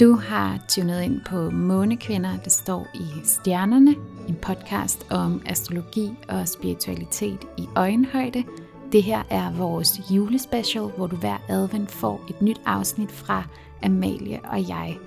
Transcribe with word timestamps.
Du 0.00 0.12
har 0.12 0.58
tunet 0.68 1.02
ind 1.02 1.20
på 1.24 1.50
Månekvinder, 1.50 2.36
det 2.44 2.52
står 2.52 2.86
i 2.94 3.06
stjernerne, 3.24 3.94
en 4.28 4.36
podcast 4.42 5.06
om 5.10 5.42
astrologi 5.46 6.10
og 6.28 6.48
spiritualitet 6.48 7.46
i 7.56 7.68
øjenhøjde. 7.76 8.44
Det 8.92 9.02
her 9.02 9.22
er 9.30 9.52
vores 9.52 10.00
julespecial, 10.10 10.84
hvor 10.84 11.06
du 11.06 11.16
hver 11.16 11.38
advent 11.48 11.90
får 11.90 12.26
et 12.30 12.42
nyt 12.42 12.60
afsnit 12.66 13.12
fra 13.12 13.44
Amalie 13.82 14.40
og 14.44 14.68
jeg. 14.68 14.98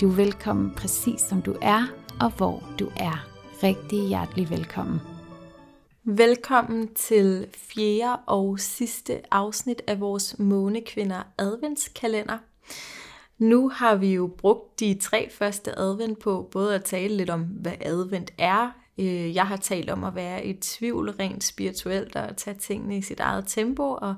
Du 0.00 0.10
er 0.10 0.14
velkommen 0.14 0.70
præcis 0.76 1.20
som 1.20 1.42
du 1.42 1.56
er, 1.62 1.86
og 2.20 2.30
hvor 2.30 2.62
du 2.78 2.88
er. 2.96 3.26
Rigtig 3.62 4.08
hjertelig 4.08 4.50
velkommen. 4.50 5.00
Velkommen 6.04 6.94
til 6.94 7.46
fjerde 7.56 8.20
og 8.26 8.60
sidste 8.60 9.20
afsnit 9.30 9.82
af 9.86 10.00
vores 10.00 10.38
Månekvinder 10.38 11.22
adventskalender. 11.38 12.38
Nu 13.40 13.68
har 13.68 13.94
vi 13.94 14.14
jo 14.14 14.26
brugt 14.38 14.80
de 14.80 14.94
tre 14.94 15.30
første 15.30 15.78
advent 15.78 16.18
på 16.18 16.48
både 16.50 16.74
at 16.74 16.84
tale 16.84 17.16
lidt 17.16 17.30
om, 17.30 17.42
hvad 17.42 17.72
advent 17.80 18.32
er. 18.38 18.70
Øh, 18.98 19.34
jeg 19.34 19.46
har 19.46 19.56
talt 19.56 19.90
om 19.90 20.04
at 20.04 20.14
være 20.14 20.46
i 20.46 20.52
tvivl 20.52 21.10
rent 21.10 21.44
spirituelt 21.44 22.16
og 22.16 22.28
at 22.28 22.36
tage 22.36 22.56
tingene 22.56 22.96
i 22.96 23.02
sit 23.02 23.20
eget 23.20 23.44
tempo, 23.46 23.82
og 23.82 24.14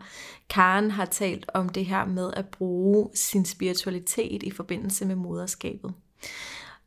Karen 0.50 0.90
har 0.90 1.04
talt 1.04 1.50
om 1.54 1.68
det 1.68 1.86
her 1.86 2.04
med 2.04 2.30
at 2.36 2.48
bruge 2.48 3.10
sin 3.14 3.44
spiritualitet 3.44 4.42
i 4.42 4.50
forbindelse 4.50 5.04
med 5.04 5.14
moderskabet. 5.14 5.94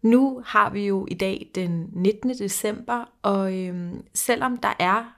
Nu 0.01 0.41
har 0.45 0.69
vi 0.69 0.87
jo 0.87 1.07
i 1.11 1.13
dag 1.13 1.51
den 1.55 1.89
19. 1.93 2.29
december, 2.29 3.05
og 3.21 3.59
øhm, 3.59 4.03
selvom 4.13 4.57
der 4.57 4.73
er 4.79 5.14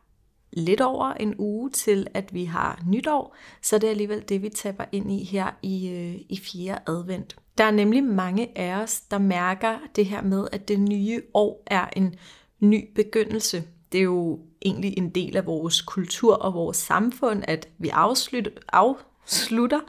lidt 0.53 0.81
over 0.81 1.13
en 1.13 1.35
uge 1.37 1.69
til, 1.69 2.07
at 2.13 2.33
vi 2.33 2.45
har 2.45 2.81
nytår, 2.87 3.35
så 3.61 3.77
det 3.77 3.87
er 3.87 3.91
alligevel 3.91 4.23
det, 4.29 4.41
vi 4.41 4.49
taber 4.49 4.85
ind 4.91 5.11
i 5.11 5.23
her 5.23 5.51
i, 5.61 5.89
øh, 5.89 6.15
i 6.29 6.39
fjerde 6.43 6.81
advent. 6.87 7.35
Der 7.57 7.63
er 7.63 7.71
nemlig 7.71 8.03
mange 8.03 8.57
af 8.57 8.81
os, 8.83 9.01
der 9.01 9.17
mærker 9.17 9.77
det 9.95 10.05
her 10.05 10.21
med, 10.21 10.47
at 10.51 10.67
det 10.67 10.79
nye 10.79 11.21
år 11.33 11.63
er 11.65 11.89
en 11.95 12.15
ny 12.59 12.91
begyndelse. 12.95 13.63
Det 13.91 13.97
er 13.97 14.03
jo 14.03 14.39
egentlig 14.65 14.97
en 14.97 15.09
del 15.09 15.37
af 15.37 15.45
vores 15.45 15.81
kultur 15.81 16.35
og 16.35 16.53
vores 16.53 16.77
samfund, 16.77 17.43
at 17.47 17.69
vi 17.77 17.89
afslutter, 17.89 18.51
af, 18.73 18.95
slutter 19.27 19.79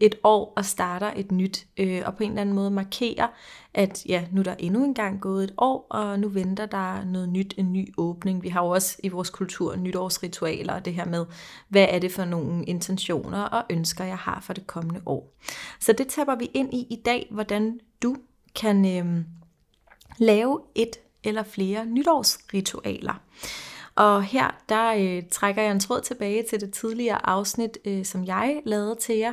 et 0.00 0.14
år 0.24 0.52
og 0.56 0.64
starter 0.64 1.12
et 1.16 1.32
nyt, 1.32 1.66
øh, 1.76 2.02
og 2.06 2.16
på 2.16 2.22
en 2.22 2.30
eller 2.30 2.40
anden 2.40 2.54
måde 2.54 2.70
markerer, 2.70 3.26
at 3.74 4.06
ja, 4.06 4.24
nu 4.32 4.40
er 4.40 4.44
der 4.44 4.54
endnu 4.58 4.84
engang 4.84 5.20
gået 5.20 5.44
et 5.44 5.54
år, 5.58 5.86
og 5.90 6.20
nu 6.20 6.28
venter 6.28 6.66
der 6.66 7.04
noget 7.04 7.28
nyt, 7.28 7.54
en 7.56 7.72
ny 7.72 7.94
åbning. 7.96 8.42
Vi 8.42 8.48
har 8.48 8.64
jo 8.64 8.68
også 8.68 8.96
i 9.02 9.08
vores 9.08 9.30
kultur 9.30 9.76
nytårsritualer, 9.76 10.74
og 10.74 10.84
det 10.84 10.94
her 10.94 11.04
med, 11.04 11.26
hvad 11.68 11.86
er 11.90 11.98
det 11.98 12.12
for 12.12 12.24
nogle 12.24 12.64
intentioner 12.64 13.42
og 13.42 13.64
ønsker, 13.70 14.04
jeg 14.04 14.18
har 14.18 14.40
for 14.40 14.52
det 14.52 14.66
kommende 14.66 15.00
år. 15.06 15.34
Så 15.80 15.92
det 15.92 16.08
taber 16.08 16.36
vi 16.36 16.50
ind 16.54 16.74
i 16.74 16.86
i 16.90 17.02
dag, 17.04 17.28
hvordan 17.30 17.80
du 18.02 18.16
kan 18.54 18.86
øh, 18.98 19.24
lave 20.18 20.60
et 20.74 20.96
eller 21.24 21.42
flere 21.42 21.86
nytårsritualer. 21.86 23.20
Og 23.96 24.22
her, 24.22 24.50
der 24.68 24.94
øh, 24.94 25.22
trækker 25.30 25.62
jeg 25.62 25.70
en 25.70 25.80
tråd 25.80 26.00
tilbage 26.00 26.42
til 26.42 26.60
det 26.60 26.72
tidligere 26.72 27.26
afsnit, 27.26 27.78
øh, 27.84 28.04
som 28.04 28.24
jeg 28.24 28.62
lavede 28.64 28.94
til 28.94 29.16
jer, 29.16 29.32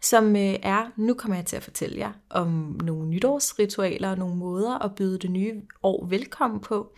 som 0.00 0.36
øh, 0.36 0.56
er, 0.62 0.90
nu 0.96 1.14
kommer 1.14 1.36
jeg 1.36 1.46
til 1.46 1.56
at 1.56 1.62
fortælle 1.62 1.98
jer 1.98 2.12
om 2.30 2.80
nogle 2.84 3.08
nytårsritualer 3.08 4.10
og 4.10 4.18
nogle 4.18 4.36
måder 4.36 4.78
at 4.78 4.94
byde 4.94 5.18
det 5.18 5.30
nye 5.30 5.62
år 5.82 6.06
velkommen 6.06 6.60
på. 6.60 6.92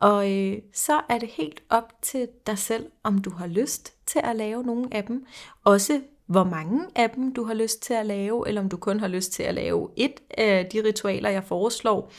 Og 0.00 0.32
øh, 0.32 0.58
så 0.74 1.00
er 1.08 1.18
det 1.18 1.28
helt 1.28 1.62
op 1.70 1.92
til 2.02 2.28
dig 2.46 2.58
selv, 2.58 2.90
om 3.02 3.18
du 3.18 3.30
har 3.30 3.46
lyst 3.46 3.92
til 4.06 4.20
at 4.24 4.36
lave 4.36 4.62
nogle 4.62 4.88
af 4.92 5.04
dem. 5.04 5.26
Også 5.64 6.00
hvor 6.26 6.44
mange 6.44 6.80
af 6.96 7.10
dem 7.10 7.34
du 7.34 7.44
har 7.44 7.54
lyst 7.54 7.82
til 7.82 7.94
at 7.94 8.06
lave, 8.06 8.48
eller 8.48 8.60
om 8.60 8.68
du 8.68 8.76
kun 8.76 9.00
har 9.00 9.08
lyst 9.08 9.32
til 9.32 9.42
at 9.42 9.54
lave 9.54 9.88
et 9.96 10.14
af 10.38 10.66
de 10.72 10.82
ritualer, 10.84 11.30
jeg 11.30 11.44
foreslår. 11.44 12.12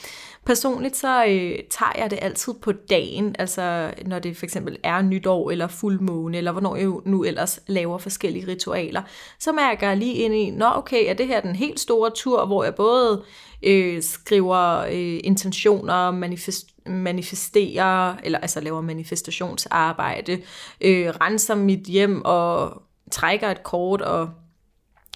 Personligt 0.46 0.96
så 0.96 1.26
øh, 1.26 1.60
tager 1.70 1.92
jeg 1.98 2.12
det 2.12 2.20
altid 2.22 2.54
på 2.54 2.72
dagen, 2.72 3.36
altså 3.40 3.94
når 4.06 4.20
det 4.20 4.38
for 4.38 4.46
eksempel 4.46 4.78
er 4.84 5.02
nytår 5.02 5.52
eller 5.52 5.68
fuldmåne, 5.68 6.38
eller 6.38 6.52
hvornår 6.52 6.76
jeg 6.76 6.92
nu 7.06 7.24
ellers 7.24 7.60
laver 7.68 7.98
forskellige 7.98 8.48
ritualer, 8.48 9.02
så 9.40 9.52
mærker 9.52 9.88
jeg 9.88 9.98
lige 9.98 10.14
ind 10.14 10.34
i, 10.34 10.50
nå 10.50 10.66
okay, 10.76 11.10
er 11.10 11.14
det 11.14 11.28
her 11.28 11.42
den 11.42 11.56
helt 11.56 11.80
store 11.80 12.12
tur, 12.16 12.46
hvor 12.46 12.64
jeg 12.64 12.76
både 12.76 13.24
øh, 13.64 14.04
skriver 14.04 14.80
øh, 14.80 15.20
intentioner, 15.24 16.12
manifest, 16.12 16.68
manifesterer, 16.86 18.16
eller 18.24 18.40
altså 18.40 18.60
laver 18.60 18.82
manifestationsarbejde, 18.82 20.42
øh, 20.82 21.08
renser 21.08 21.56
mit 21.56 21.80
hjem 21.80 22.22
og 22.26 22.82
trækker 23.12 23.52
et 23.52 23.64
kort 23.64 24.02
og 24.02 24.30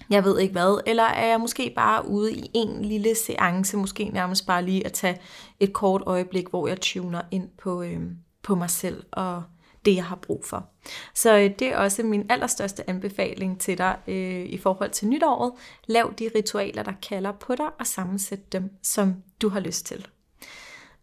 jeg 0.09 0.23
ved 0.23 0.39
ikke 0.39 0.51
hvad, 0.51 0.81
eller 0.85 1.03
er 1.03 1.27
jeg 1.27 1.39
måske 1.39 1.73
bare 1.75 2.07
ude 2.07 2.33
i 2.33 2.51
en 2.53 2.85
lille 2.85 3.15
seance, 3.15 3.77
måske 3.77 4.05
nærmest 4.05 4.47
bare 4.47 4.65
lige 4.65 4.85
at 4.85 4.93
tage 4.93 5.21
et 5.59 5.73
kort 5.73 6.03
øjeblik, 6.05 6.49
hvor 6.49 6.67
jeg 6.67 6.81
tuner 6.81 7.21
ind 7.31 7.49
på, 7.57 7.81
øh, 7.81 8.01
på 8.43 8.55
mig 8.55 8.69
selv 8.69 9.03
og 9.11 9.43
det, 9.85 9.95
jeg 9.95 10.05
har 10.05 10.15
brug 10.15 10.45
for. 10.45 10.69
Så 11.15 11.37
øh, 11.37 11.49
det 11.59 11.67
er 11.67 11.77
også 11.77 12.03
min 12.03 12.25
allerstørste 12.29 12.89
anbefaling 12.89 13.59
til 13.59 13.77
dig 13.77 13.97
øh, 14.07 14.45
i 14.45 14.57
forhold 14.57 14.91
til 14.91 15.07
nytåret. 15.07 15.51
Lav 15.87 16.13
de 16.19 16.29
ritualer, 16.35 16.83
der 16.83 16.93
kalder 17.09 17.31
på 17.31 17.55
dig, 17.55 17.67
og 17.79 17.87
sammensæt 17.87 18.51
dem, 18.51 18.69
som 18.83 19.15
du 19.41 19.49
har 19.49 19.59
lyst 19.59 19.85
til. 19.85 20.07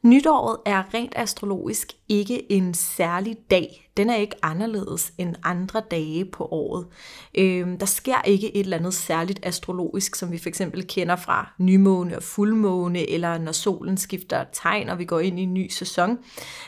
Nytåret 0.02 0.56
er 0.66 0.94
rent 0.94 1.12
astrologisk 1.16 1.92
ikke 2.08 2.52
en 2.52 2.74
særlig 2.74 3.36
dag. 3.50 3.90
Den 3.96 4.10
er 4.10 4.16
ikke 4.16 4.36
anderledes 4.42 5.12
end 5.18 5.34
andre 5.42 5.82
dage 5.90 6.24
på 6.24 6.44
året. 6.44 6.86
Øhm, 7.38 7.78
der 7.78 7.86
sker 7.86 8.22
ikke 8.22 8.56
et 8.56 8.60
eller 8.60 8.76
andet 8.76 8.94
særligt 8.94 9.40
astrologisk, 9.42 10.14
som 10.14 10.32
vi 10.32 10.38
for 10.38 10.48
eksempel 10.48 10.86
kender 10.86 11.16
fra 11.16 11.54
nymåne 11.58 12.16
og 12.16 12.22
fuldmåne, 12.22 13.10
eller 13.10 13.38
når 13.38 13.52
solen 13.52 13.96
skifter 13.96 14.44
tegn, 14.52 14.88
og 14.88 14.98
vi 14.98 15.04
går 15.04 15.20
ind 15.20 15.40
i 15.40 15.42
en 15.42 15.54
ny 15.54 15.68
sæson. 15.68 16.18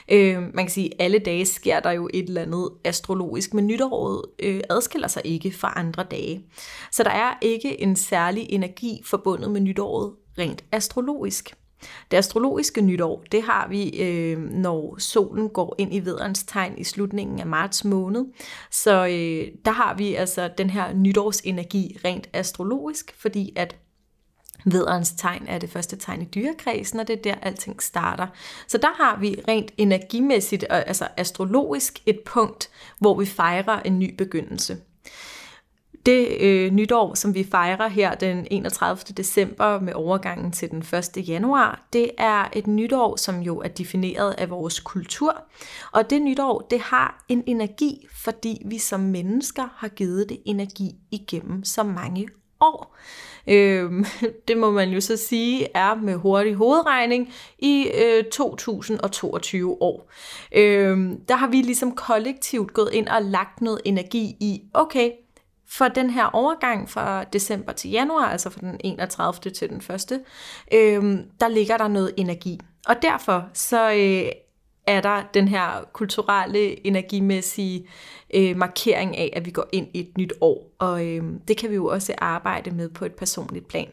Øhm, 0.08 0.50
man 0.54 0.64
kan 0.64 0.70
sige, 0.70 0.94
at 0.94 1.04
alle 1.04 1.18
dage 1.18 1.46
sker 1.46 1.80
der 1.80 1.90
jo 1.90 2.10
et 2.14 2.28
eller 2.28 2.42
andet 2.42 2.70
astrologisk, 2.84 3.54
men 3.54 3.66
nytåret 3.66 4.22
øh, 4.38 4.60
adskiller 4.70 5.08
sig 5.08 5.22
ikke 5.24 5.52
fra 5.52 5.72
andre 5.76 6.02
dage. 6.02 6.44
Så 6.92 7.02
der 7.02 7.10
er 7.10 7.34
ikke 7.42 7.80
en 7.80 7.96
særlig 7.96 8.46
energi 8.50 9.02
forbundet 9.04 9.50
med 9.50 9.60
nytåret 9.60 10.12
rent 10.38 10.64
astrologisk. 10.72 11.54
Det 12.10 12.16
astrologiske 12.16 12.80
nytår, 12.80 13.24
det 13.32 13.42
har 13.42 13.68
vi, 13.68 14.02
øh, 14.02 14.38
når 14.38 14.96
solen 14.98 15.48
går 15.48 15.74
ind 15.78 15.94
i 15.94 16.00
vederens 16.00 16.42
tegn 16.42 16.78
i 16.78 16.84
slutningen 16.84 17.40
af 17.40 17.46
marts 17.46 17.84
måned. 17.84 18.24
Så 18.70 19.06
øh, 19.06 19.52
der 19.64 19.70
har 19.70 19.94
vi 19.94 20.14
altså 20.14 20.50
den 20.58 20.70
her 20.70 20.92
nytårsenergi 20.94 21.98
rent 22.04 22.28
astrologisk, 22.32 23.14
fordi 23.18 23.52
at 23.56 23.76
Vederens 24.64 25.12
tegn 25.12 25.44
er 25.48 25.58
det 25.58 25.70
første 25.70 25.96
tegn 25.96 26.22
i 26.22 26.24
dyrekredsen, 26.24 27.00
og 27.00 27.08
det 27.08 27.18
er 27.18 27.22
der, 27.22 27.34
alting 27.34 27.82
starter. 27.82 28.26
Så 28.66 28.78
der 28.78 29.04
har 29.04 29.18
vi 29.20 29.40
rent 29.48 29.72
energimæssigt, 29.76 30.64
altså 30.70 31.08
astrologisk, 31.16 32.02
et 32.06 32.20
punkt, 32.26 32.70
hvor 32.98 33.14
vi 33.14 33.26
fejrer 33.26 33.80
en 33.80 33.98
ny 33.98 34.14
begyndelse. 34.14 34.76
Det 36.06 36.28
øh, 36.40 36.72
nytår, 36.72 37.14
som 37.14 37.34
vi 37.34 37.44
fejrer 37.50 37.88
her 37.88 38.14
den 38.14 38.46
31. 38.50 39.14
december 39.16 39.80
med 39.80 39.92
overgangen 39.94 40.52
til 40.52 40.70
den 40.70 40.78
1. 41.16 41.28
januar, 41.28 41.86
det 41.92 42.10
er 42.18 42.48
et 42.52 42.66
nytår, 42.66 43.16
som 43.16 43.40
jo 43.40 43.58
er 43.58 43.68
defineret 43.68 44.34
af 44.38 44.50
vores 44.50 44.80
kultur. 44.80 45.42
Og 45.92 46.10
det 46.10 46.22
nytår, 46.22 46.66
det 46.70 46.80
har 46.80 47.24
en 47.28 47.44
energi, 47.46 48.06
fordi 48.24 48.62
vi 48.66 48.78
som 48.78 49.00
mennesker 49.00 49.68
har 49.76 49.88
givet 49.88 50.28
det 50.28 50.38
energi 50.44 50.90
igennem 51.10 51.64
så 51.64 51.82
mange 51.82 52.28
år. 52.60 52.96
Øh, 53.46 53.92
det 54.48 54.56
må 54.56 54.70
man 54.70 54.90
jo 54.90 55.00
så 55.00 55.16
sige 55.16 55.66
er 55.74 55.94
med 55.94 56.14
hurtig 56.14 56.54
hovedregning 56.54 57.32
i 57.58 57.88
øh, 58.04 58.24
2022 58.24 59.82
år. 59.82 60.10
Øh, 60.54 61.10
der 61.28 61.34
har 61.34 61.48
vi 61.48 61.56
ligesom 61.56 61.92
kollektivt 61.92 62.72
gået 62.72 62.90
ind 62.92 63.08
og 63.08 63.22
lagt 63.22 63.60
noget 63.60 63.80
energi 63.84 64.36
i, 64.40 64.62
okay, 64.74 65.10
for 65.70 65.88
den 65.88 66.10
her 66.10 66.24
overgang 66.24 66.90
fra 66.90 67.24
december 67.24 67.72
til 67.72 67.90
januar, 67.90 68.24
altså 68.24 68.50
fra 68.50 68.60
den 68.60 68.80
31. 68.84 69.52
til 69.52 69.68
den 69.70 69.76
1., 69.76 70.12
øh, 70.72 71.18
der 71.40 71.48
ligger 71.48 71.76
der 71.76 71.88
noget 71.88 72.14
energi. 72.16 72.60
Og 72.88 72.94
derfor 73.02 73.48
så 73.54 73.90
øh, 73.90 74.32
er 74.86 75.00
der 75.00 75.22
den 75.34 75.48
her 75.48 75.88
kulturelle, 75.92 76.86
energimæssige 76.86 77.88
øh, 78.34 78.56
markering 78.56 79.16
af, 79.16 79.32
at 79.36 79.46
vi 79.46 79.50
går 79.50 79.68
ind 79.72 79.88
i 79.94 80.00
et 80.00 80.18
nyt 80.18 80.32
år. 80.40 80.74
Og 80.78 81.06
øh, 81.06 81.22
det 81.48 81.56
kan 81.56 81.70
vi 81.70 81.74
jo 81.74 81.86
også 81.86 82.14
arbejde 82.18 82.70
med 82.70 82.88
på 82.88 83.04
et 83.04 83.12
personligt 83.12 83.68
plan. 83.68 83.88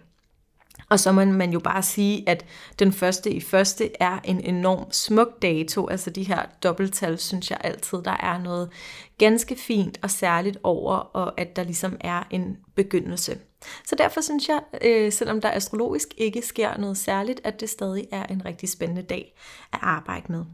Og 0.89 0.99
så 0.99 1.11
må 1.11 1.25
man 1.25 1.51
jo 1.51 1.59
bare 1.59 1.83
sige, 1.83 2.29
at 2.29 2.45
den 2.79 2.93
første 2.93 3.31
i 3.31 3.41
første 3.41 3.91
er 3.99 4.19
en 4.23 4.41
enorm 4.41 4.91
smuk 4.91 5.41
dato. 5.41 5.87
Altså 5.87 6.09
de 6.09 6.23
her 6.23 6.41
dobbelttal, 6.63 7.19
synes 7.19 7.51
jeg 7.51 7.57
altid, 7.63 7.97
der 8.03 8.17
er 8.19 8.37
noget 8.37 8.69
ganske 9.17 9.55
fint 9.55 9.99
og 10.01 10.11
særligt 10.11 10.57
over, 10.63 10.95
og 10.95 11.39
at 11.39 11.55
der 11.55 11.63
ligesom 11.63 11.97
er 12.01 12.23
en 12.31 12.57
begyndelse. 12.75 13.37
Så 13.85 13.95
derfor 13.95 14.21
synes 14.21 14.49
jeg, 14.49 14.61
øh, 14.81 15.11
selvom 15.11 15.41
der 15.41 15.51
astrologisk 15.51 16.07
ikke 16.17 16.41
sker 16.41 16.77
noget 16.77 16.97
særligt, 16.97 17.41
at 17.43 17.59
det 17.59 17.69
stadig 17.69 18.07
er 18.11 18.25
en 18.25 18.45
rigtig 18.45 18.69
spændende 18.69 19.01
dag 19.01 19.35
at 19.73 19.79
arbejde 19.81 20.31
med. 20.31 20.45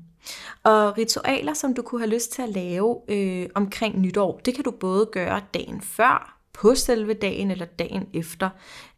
Og 0.63 0.98
ritualer, 0.98 1.54
som 1.54 1.74
du 1.74 1.81
kunne 1.81 2.01
have 2.01 2.13
lyst 2.13 2.31
til 2.31 2.42
at 2.42 2.50
lave 2.50 2.98
øh, 3.07 3.50
omkring 3.56 4.00
nytår, 4.00 4.42
det 4.45 4.56
kan 4.56 4.63
du 4.63 4.72
både 4.72 5.10
gøre 5.12 5.42
dagen 5.54 5.81
før, 5.81 6.42
på 6.54 6.75
selve 6.75 7.13
dagen 7.13 7.51
eller 7.51 7.66
dagen 7.66 8.07
efter, 8.13 8.50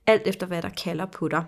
alt 0.07 0.27
efter 0.27 0.47
hvad 0.47 0.61
der 0.61 0.69
kalder 0.69 1.05
på 1.05 1.27
dig. 1.27 1.43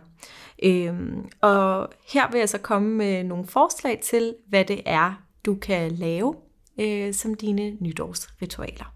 Øhm, 0.64 1.30
og 1.42 1.90
her 2.14 2.32
vil 2.32 2.40
jeg 2.40 2.50
så 2.50 2.58
komme 2.58 2.90
med 2.90 3.24
nogle 3.24 3.48
forslag 3.48 4.00
til, 4.04 4.36
hvad 4.48 4.66
det 4.66 4.82
er, 4.86 5.14
du 5.46 5.56
kan 5.56 5.92
lave 5.92 6.36
øh, 6.80 7.14
som 7.14 7.34
dine 7.34 7.78
nytårsritualer. 7.80 8.96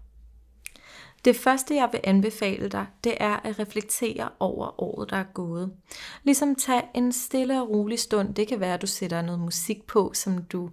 Det 1.24 1.36
første, 1.36 1.74
jeg 1.74 1.88
vil 1.92 2.00
anbefale 2.04 2.68
dig, 2.68 2.86
det 3.04 3.14
er 3.20 3.36
at 3.36 3.58
reflektere 3.58 4.28
over 4.38 4.82
året, 4.82 5.10
der 5.10 5.16
er 5.16 5.32
gået. 5.34 5.72
Ligesom 6.22 6.54
tag 6.54 6.82
en 6.94 7.12
stille 7.12 7.62
og 7.62 7.70
rolig 7.70 7.98
stund. 7.98 8.34
Det 8.34 8.48
kan 8.48 8.60
være, 8.60 8.74
at 8.74 8.82
du 8.82 8.86
sætter 8.86 9.22
noget 9.22 9.40
musik 9.40 9.86
på, 9.86 10.10
som 10.14 10.42
du 10.42 10.70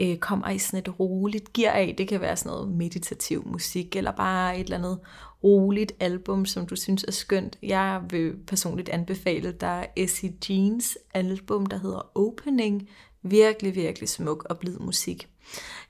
øh, 0.00 0.16
kommer 0.16 0.48
i 0.48 0.58
sådan 0.58 0.78
et 0.78 1.00
roligt 1.00 1.52
gear 1.52 1.72
af. 1.72 1.94
Det 1.98 2.08
kan 2.08 2.20
være 2.20 2.36
sådan 2.36 2.50
noget 2.50 2.68
meditativ 2.68 3.42
musik, 3.46 3.96
eller 3.96 4.10
bare 4.10 4.58
et 4.58 4.64
eller 4.64 4.78
andet 4.78 4.98
roligt 5.44 5.92
album, 6.00 6.46
som 6.46 6.66
du 6.66 6.76
synes 6.76 7.04
er 7.04 7.12
skønt. 7.12 7.58
Jeg 7.62 8.02
vil 8.10 8.34
personligt 8.46 8.88
anbefale 8.88 9.52
dig 9.52 9.88
Essie 9.96 10.32
Jeans 10.48 10.98
album, 11.14 11.66
der 11.66 11.78
hedder 11.78 12.18
Opening. 12.18 12.88
Virkelig, 13.22 13.74
virkelig 13.74 14.08
smuk 14.08 14.46
og 14.50 14.58
blid 14.58 14.78
musik. 14.78 15.28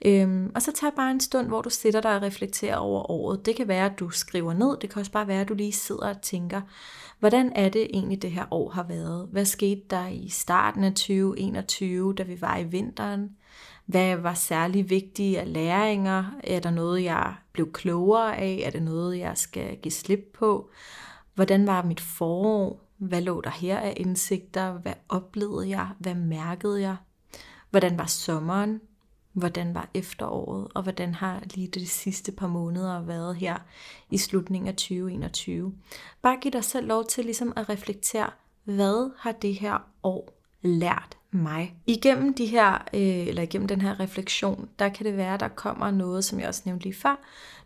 Øhm, 0.05 0.53
og 0.55 0.62
så 0.62 0.73
tager 0.73 0.91
bare 0.97 1.11
en 1.11 1.21
stund, 1.21 1.47
hvor 1.47 1.62
du 1.62 1.71
sætter 1.71 2.01
dig 2.01 2.17
og 2.17 2.23
reflekterer 2.23 2.77
over 2.77 3.11
året. 3.11 3.47
Det 3.47 3.57
kan 3.57 3.69
være, 3.69 3.87
at 3.87 3.99
du 3.99 4.11
skriver 4.11 4.53
ned. 4.53 4.77
Det 4.81 4.91
kan 4.91 5.01
også 5.01 5.12
bare 5.12 5.29
være, 5.29 5.41
at 5.41 5.49
du 5.49 5.55
lige 5.55 5.73
sidder 5.73 6.09
og 6.09 6.23
tænker, 6.23 6.61
hvordan 7.19 7.53
er 7.55 7.69
det 7.69 7.87
egentlig, 7.95 8.23
det 8.23 8.31
her 8.31 8.47
år 8.51 8.71
har 8.71 8.83
været? 8.83 9.29
Hvad 9.33 9.45
skete 9.45 9.83
der 9.91 10.09
i 10.09 10.29
starten 10.29 10.85
af 10.85 10.91
2021, 10.91 12.15
da 12.15 12.23
vi 12.23 12.41
var 12.41 12.59
i 12.59 12.65
vinteren? 12.65 13.31
Hvad 13.90 14.16
var 14.16 14.34
særlig 14.34 14.90
vigtige 14.90 15.40
af 15.40 15.52
læringer? 15.52 16.25
Er 16.44 16.60
der 16.60 16.70
noget, 16.70 17.04
jeg 17.04 17.34
blev 17.52 17.72
klogere 17.72 18.37
af? 18.37 18.62
Er 18.66 18.70
det 18.70 18.82
noget, 18.82 19.19
jeg 19.19 19.38
skal 19.38 19.76
give 19.76 19.92
slip 19.92 20.31
på? 20.38 20.70
Hvordan 21.34 21.66
var 21.66 21.82
mit 21.82 22.00
forår? 22.00 22.81
Hvad 22.96 23.20
lå 23.20 23.40
der 23.40 23.50
her 23.50 23.78
af 23.78 23.94
indsigter? 23.96 24.72
Hvad 24.72 24.92
oplevede 25.08 25.69
jeg? 25.69 25.88
Hvad 25.98 26.14
mærkede 26.14 26.81
jeg? 26.81 26.96
Hvordan 27.70 27.98
var 27.98 28.06
sommeren? 28.06 28.81
Hvordan 29.32 29.75
var 29.75 29.88
efteråret? 29.94 30.69
Og 30.75 30.82
hvordan 30.82 31.14
har 31.14 31.42
lige 31.54 31.69
de 31.69 31.87
sidste 31.87 32.32
par 32.32 32.48
måneder 32.48 33.02
været 33.02 33.37
her 33.37 33.56
i 34.10 34.19
slutningen 34.19 34.69
af 34.69 34.75
2021? 34.75 35.75
Bare 36.22 36.38
giv 36.40 36.52
dig 36.52 36.64
selv 36.64 36.87
lov 36.87 37.04
til 37.04 37.25
ligesom 37.25 37.52
at 37.56 37.69
reflektere, 37.69 38.31
hvad 38.64 39.10
har 39.19 39.32
det 39.32 39.54
her 39.54 39.78
år 40.02 40.39
lært 40.62 41.17
mig. 41.31 41.75
Igennem 41.87 42.35
de 42.35 42.47
her, 42.47 42.73
øh, 42.95 43.27
eller 43.29 43.43
igennem 43.43 43.69
den 43.69 43.81
her 43.81 44.01
refleksion, 44.01 44.69
der 44.79 44.89
kan 44.89 45.07
det 45.07 45.17
være, 45.17 45.39
der 45.39 45.49
kommer 45.49 45.91
noget, 45.91 46.25
som 46.25 46.41
jeg 46.41 46.49
også 46.49 46.62
nævnte 46.65 46.85
lige 46.85 46.95
før. 46.95 47.21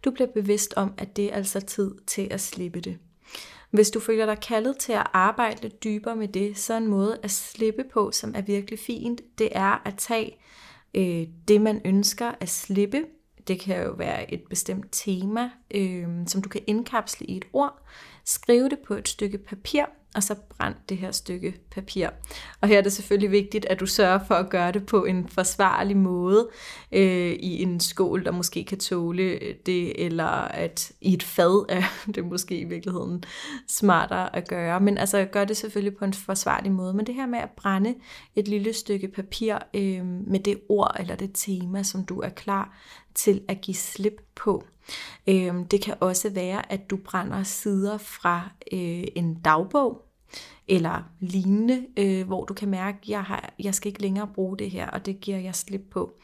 Du 0.05 0.11
bliver 0.11 0.29
bevidst 0.35 0.75
om, 0.76 0.94
at 0.99 1.17
det 1.17 1.25
er 1.25 1.37
altså 1.37 1.61
tid 1.61 1.94
til 2.06 2.29
at 2.31 2.41
slippe 2.41 2.81
det. 2.81 2.99
Hvis 3.70 3.91
du 3.91 4.00
føler 4.00 4.26
dig 4.26 4.41
kaldet 4.41 4.79
til 4.79 4.93
at 4.93 5.06
arbejde 5.12 5.62
lidt 5.62 5.85
dybere 5.85 6.17
med 6.17 6.29
det, 6.29 6.58
så 6.58 6.75
en 6.75 6.87
måde 6.87 7.19
at 7.23 7.31
slippe 7.31 7.85
på, 7.93 8.11
som 8.12 8.32
er 8.37 8.43
virkelig 8.43 8.79
fint, 8.79 9.20
det 9.38 9.49
er 9.52 9.82
at 9.85 9.94
tage 9.96 10.37
øh, 10.94 11.26
det, 11.49 11.61
man 11.61 11.81
ønsker 11.85 12.32
at 12.41 12.49
slippe. 12.49 13.05
Det 13.49 13.61
kan 13.61 13.82
jo 13.82 13.93
være 13.93 14.35
et 14.35 14.43
bestemt 14.50 14.87
tema, 14.93 15.50
øh, 15.75 16.06
som 16.26 16.43
du 16.43 16.49
kan 16.49 16.61
indkapsle 16.67 17.26
i 17.26 17.37
et 17.37 17.44
ord. 17.52 17.87
Skrive 18.24 18.68
det 18.68 18.78
på 18.78 18.94
et 18.94 19.08
stykke 19.08 19.38
papir, 19.38 19.84
og 20.14 20.22
så 20.22 20.34
brænd 20.34 20.74
det 20.88 20.96
her 20.96 21.12
stykke 21.12 21.54
papir. 21.70 22.08
Og 22.60 22.68
her 22.68 22.78
er 22.78 22.82
det 22.82 22.92
selvfølgelig 22.92 23.30
vigtigt, 23.30 23.66
at 23.66 23.80
du 23.80 23.86
sørger 23.86 24.18
for 24.26 24.34
at 24.34 24.50
gøre 24.50 24.72
det 24.72 24.86
på 24.86 25.04
en 25.04 25.28
forsvarlig 25.28 25.96
måde 25.96 26.48
øh, 26.92 27.32
i 27.32 27.62
en 27.62 27.80
skål, 27.80 28.24
der 28.24 28.30
måske 28.30 28.64
kan 28.64 28.78
tåle 28.78 29.38
det, 29.66 30.04
eller 30.04 30.24
at 30.48 30.92
i 31.00 31.14
et 31.14 31.22
fad 31.22 31.66
er 31.68 31.82
det 32.14 32.24
måske 32.24 32.58
i 32.58 32.64
virkeligheden 32.64 33.24
smartere 33.68 34.36
at 34.36 34.48
gøre. 34.48 34.80
Men 34.80 34.98
altså 34.98 35.24
gør 35.24 35.44
det 35.44 35.56
selvfølgelig 35.56 35.96
på 35.96 36.04
en 36.04 36.14
forsvarlig 36.14 36.72
måde. 36.72 36.94
Men 36.94 37.06
det 37.06 37.14
her 37.14 37.26
med 37.26 37.38
at 37.38 37.50
brænde 37.50 37.94
et 38.34 38.48
lille 38.48 38.72
stykke 38.72 39.08
papir 39.08 39.58
øh, 39.74 40.04
med 40.04 40.40
det 40.40 40.60
ord 40.68 40.96
eller 40.98 41.14
det 41.16 41.30
tema, 41.34 41.82
som 41.82 42.04
du 42.04 42.20
er 42.20 42.28
klar 42.28 42.78
til 43.14 43.43
at 43.49 43.61
give 43.61 43.75
slip 43.75 44.22
på. 44.34 44.64
Øh, 45.26 45.55
det 45.70 45.82
kan 45.82 45.94
også 46.00 46.31
være, 46.31 46.72
at 46.72 46.90
du 46.90 46.96
brænder 46.96 47.43
sider 47.43 47.99
fra 47.99 48.50
øh, 48.72 49.05
en 49.16 49.34
dagbog, 49.34 50.05
eller 50.69 51.02
lignende, 51.20 51.87
øh, 51.96 52.26
hvor 52.26 52.44
du 52.44 52.55
kan 52.55 52.69
mærke, 52.69 52.99
at 53.02 53.08
jeg, 53.08 53.22
har, 53.22 53.55
jeg 53.58 53.75
skal 53.75 53.88
ikke 53.88 54.02
længere 54.02 54.28
bruge 54.34 54.58
det 54.58 54.70
her, 54.70 54.90
og 54.90 55.06
det 55.06 55.20
giver 55.20 55.38
jeg 55.38 55.55
slip 55.55 55.82
på. 55.90 56.14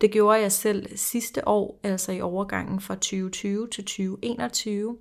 Det 0.00 0.10
gjorde 0.10 0.40
jeg 0.40 0.52
selv 0.52 0.96
sidste 0.96 1.48
år, 1.48 1.80
altså 1.82 2.12
i 2.12 2.20
overgangen 2.20 2.80
fra 2.80 2.94
2020 2.94 3.68
til 3.68 3.84
2021. 3.84 4.96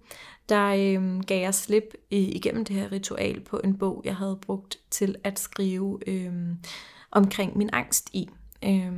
Der 0.49 0.67
øh, 0.67 1.19
gav 1.19 1.41
jeg 1.41 1.55
slip 1.55 1.93
øh, 2.11 2.19
igennem 2.19 2.65
det 2.65 2.75
her 2.75 2.91
ritual 2.91 3.39
på 3.39 3.61
en 3.63 3.77
bog, 3.77 4.01
jeg 4.05 4.15
havde 4.15 4.39
brugt 4.41 4.79
til 4.91 5.15
at 5.23 5.39
skrive 5.39 5.99
øh, 6.07 6.33
omkring 7.11 7.57
min 7.57 7.69
angst 7.73 8.09
i. 8.13 8.29
Øh, 8.65 8.91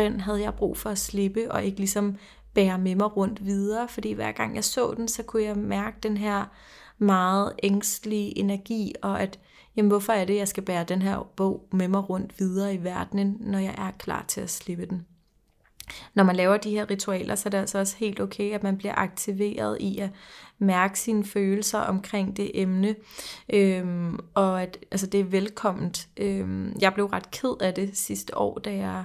den 0.00 0.20
havde 0.20 0.42
jeg 0.42 0.54
brug 0.54 0.76
for 0.76 0.90
at 0.90 0.98
slippe, 0.98 1.52
og 1.52 1.64
ikke 1.64 1.78
ligesom 1.78 2.16
bære 2.54 2.78
med 2.78 2.94
mig 2.94 3.16
rundt 3.16 3.44
videre, 3.44 3.88
fordi 3.88 4.12
hver 4.12 4.32
gang 4.32 4.54
jeg 4.54 4.64
så 4.64 4.94
den, 4.96 5.08
så 5.08 5.22
kunne 5.22 5.42
jeg 5.42 5.56
mærke 5.56 5.96
den 6.02 6.16
her 6.16 6.44
meget 6.98 7.52
ængstlige 7.62 8.38
energi, 8.38 8.94
og 9.02 9.22
at, 9.22 9.38
jamen 9.76 9.90
hvorfor 9.90 10.12
er 10.12 10.24
det, 10.24 10.36
jeg 10.36 10.48
skal 10.48 10.62
bære 10.62 10.84
den 10.84 11.02
her 11.02 11.28
bog 11.36 11.68
med 11.72 11.88
mig 11.88 12.08
rundt 12.08 12.40
videre 12.40 12.74
i 12.74 12.84
verdenen, 12.84 13.36
når 13.40 13.58
jeg 13.58 13.74
er 13.78 13.90
klar 13.98 14.24
til 14.28 14.40
at 14.40 14.50
slippe 14.50 14.86
den. 14.86 15.06
Når 16.14 16.24
man 16.24 16.36
laver 16.36 16.56
de 16.56 16.70
her 16.70 16.90
ritualer, 16.90 17.34
så 17.34 17.48
er 17.48 17.50
det 17.50 17.58
altså 17.58 17.78
også 17.78 17.96
helt 17.96 18.20
okay, 18.20 18.52
at 18.52 18.62
man 18.62 18.76
bliver 18.78 18.94
aktiveret 18.96 19.76
i 19.80 19.98
at 19.98 20.10
mærke 20.58 21.00
sine 21.00 21.24
følelser 21.24 21.78
omkring 21.78 22.36
det 22.36 22.50
emne, 22.54 22.94
øhm, 23.52 24.18
og 24.34 24.62
at 24.62 24.78
altså, 24.90 25.06
det 25.06 25.20
er 25.20 25.24
velkomment. 25.24 26.08
Øhm, 26.16 26.76
jeg 26.80 26.94
blev 26.94 27.06
ret 27.06 27.30
ked 27.30 27.54
af 27.60 27.74
det 27.74 27.96
sidste 27.96 28.38
år, 28.38 28.58
da 28.58 28.74
jeg, 28.74 29.04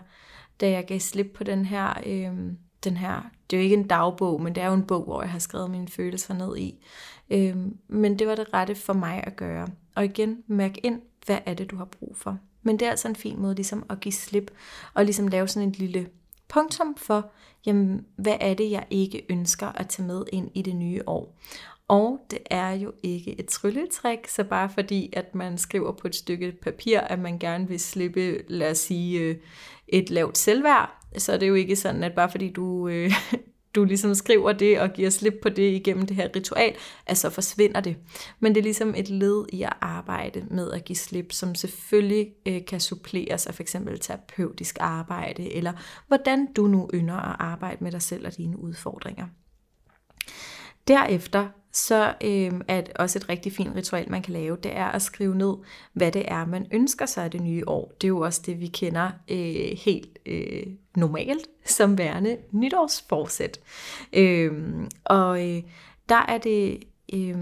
da 0.62 0.70
jeg 0.70 0.86
gav 0.86 1.00
slip 1.00 1.32
på 1.34 1.44
den 1.44 1.66
her, 1.66 1.94
øh, 2.06 2.54
den 2.84 2.98
her, 2.98 3.22
det 3.50 3.58
er 3.58 3.62
jo 3.62 3.64
ikke 3.64 3.76
en 3.76 3.88
dagbog, 3.88 4.42
men 4.42 4.56
det 4.56 4.64
er 4.64 4.68
jo 4.68 4.74
en 4.74 4.84
bog, 4.84 5.04
hvor 5.04 5.22
jeg 5.22 5.32
har 5.32 5.40
skrevet 5.40 5.72
mine 5.72 5.88
følelser 5.88 6.34
ned 6.34 6.58
i. 6.58 6.86
Øh, 7.30 7.56
men 7.88 8.20
det 8.20 8.28
var 8.28 8.36
det 8.36 8.54
rette 8.54 8.76
for 8.76 8.94
mig 8.94 9.24
at 9.28 9.36
gøre. 9.36 9.68
Og 9.96 10.06
igen, 10.06 10.38
mærk 10.48 10.78
ind, 10.84 11.02
hvad 11.26 11.38
er 11.46 11.54
det, 11.54 11.72
du 11.72 11.76
har 11.76 11.86
brug 11.86 12.18
for. 12.18 12.38
Men 12.64 12.80
det 12.80 12.86
er 12.86 12.90
altså 12.90 13.08
en 13.08 13.16
fin 13.16 13.40
måde 13.40 13.56
ligesom 13.56 13.86
at 13.90 14.00
give 14.00 14.14
slip, 14.14 14.52
og 14.94 15.06
ligesom 15.06 15.28
lave 15.28 15.48
sådan 15.48 15.70
et 15.70 15.80
lille 15.80 16.08
punktum 16.48 16.96
for, 16.98 17.32
jamen, 17.66 18.06
hvad 18.16 18.38
er 18.40 18.54
det, 18.54 18.72
jeg 18.72 18.86
ikke 18.90 19.26
ønsker 19.30 19.68
at 19.68 19.90
tage 19.90 20.08
med 20.08 20.24
ind 20.32 20.50
i 20.54 20.62
det 20.62 20.76
nye 20.76 21.02
år. 21.08 21.38
Og 21.88 22.20
det 22.32 22.40
er 22.46 22.72
jo 22.72 22.92
ikke 23.04 23.40
et 23.40 23.46
trylletræk, 23.46 24.28
så 24.28 24.44
bare 24.44 24.70
fordi, 24.70 25.10
at 25.14 25.36
man 25.36 25.58
skriver 25.58 25.92
på 25.92 26.08
et 26.08 26.16
stykke 26.16 26.52
papir, 26.52 27.00
at 27.00 27.20
man 27.20 27.40
gerne 27.40 27.68
vil 27.68 27.80
slippe, 27.80 28.44
lad 28.48 28.72
os 28.72 28.78
sige, 28.78 29.20
øh, 29.20 29.36
et 29.92 30.10
lavt 30.10 30.38
selvværd, 30.38 30.90
så 31.18 31.34
er 31.34 31.38
det 31.38 31.48
jo 31.48 31.54
ikke 31.54 31.76
sådan, 31.76 32.04
at 32.04 32.14
bare 32.14 32.32
fordi 32.32 32.50
du 32.50 32.88
øh, 32.88 33.12
du 33.76 33.84
ligesom 33.84 34.16
skriver 34.16 34.54
det 34.54 34.80
og 34.80 34.94
giver 34.94 35.10
slip 35.10 35.34
på 35.42 35.50
det 35.50 35.74
igennem 35.74 36.06
det 36.06 36.16
her 36.16 36.30
ritual, 36.36 36.76
at 37.06 37.18
så 37.18 37.30
forsvinder 37.30 37.82
det. 37.82 37.98
Men 38.40 38.56
det 38.56 38.60
er 38.60 38.64
ligesom 38.64 38.94
et 38.98 39.10
led 39.10 39.46
i 39.54 39.64
at 39.64 39.74
arbejde 39.82 40.46
med 40.50 40.72
at 40.72 40.86
give 40.86 40.96
slip, 40.96 41.32
som 41.32 41.56
selvfølgelig 41.56 42.28
øh, 42.46 42.66
kan 42.68 42.80
suppleres 42.80 43.48
af 43.48 43.56
f.eks. 43.56 43.76
terapeutisk 44.02 44.78
arbejde, 44.80 45.54
eller 45.54 45.74
hvordan 46.08 46.54
du 46.54 46.68
nu 46.68 46.90
ynder 46.94 47.16
at 47.16 47.36
arbejde 47.40 47.84
med 47.84 47.92
dig 47.92 48.02
selv 48.02 48.28
og 48.28 48.38
dine 48.38 48.60
udfordringer. 48.60 49.28
Derefter 50.88 51.48
så 51.72 52.14
øh, 52.24 52.52
er 52.68 52.82
det 52.82 52.94
også 52.96 53.20
et 53.20 53.30
rigtig 53.30 53.54
fint 53.54 53.76
ritual, 53.76 54.10
man 54.10 54.22
kan 54.22 54.34
lave, 54.34 54.58
det 54.64 54.76
er 54.76 54.86
at 54.86 55.02
skrive 55.02 55.36
ned, 55.36 55.54
hvad 55.94 56.12
det 56.12 56.26
er, 56.28 56.46
man 56.46 56.68
ønsker 56.72 57.06
sig 57.06 57.24
af 57.24 57.32
det 57.32 57.42
nye 57.42 57.64
år. 57.68 57.94
Det 58.02 58.08
er 58.08 58.10
jo 58.10 58.20
også 58.20 58.42
det, 58.46 58.60
vi 58.60 58.68
kender 58.68 59.12
øh, 59.32 59.78
helt 59.86 60.20
øh, 60.26 60.64
normalt 60.96 61.48
som 61.66 61.98
værende 61.98 62.38
nytårsforsæt. 62.52 63.60
Øh, 64.14 64.52
og 65.04 65.50
øh, 65.50 65.64
der 66.10 66.26
er 66.28 66.38
det 66.38 66.84
øh, 67.14 67.36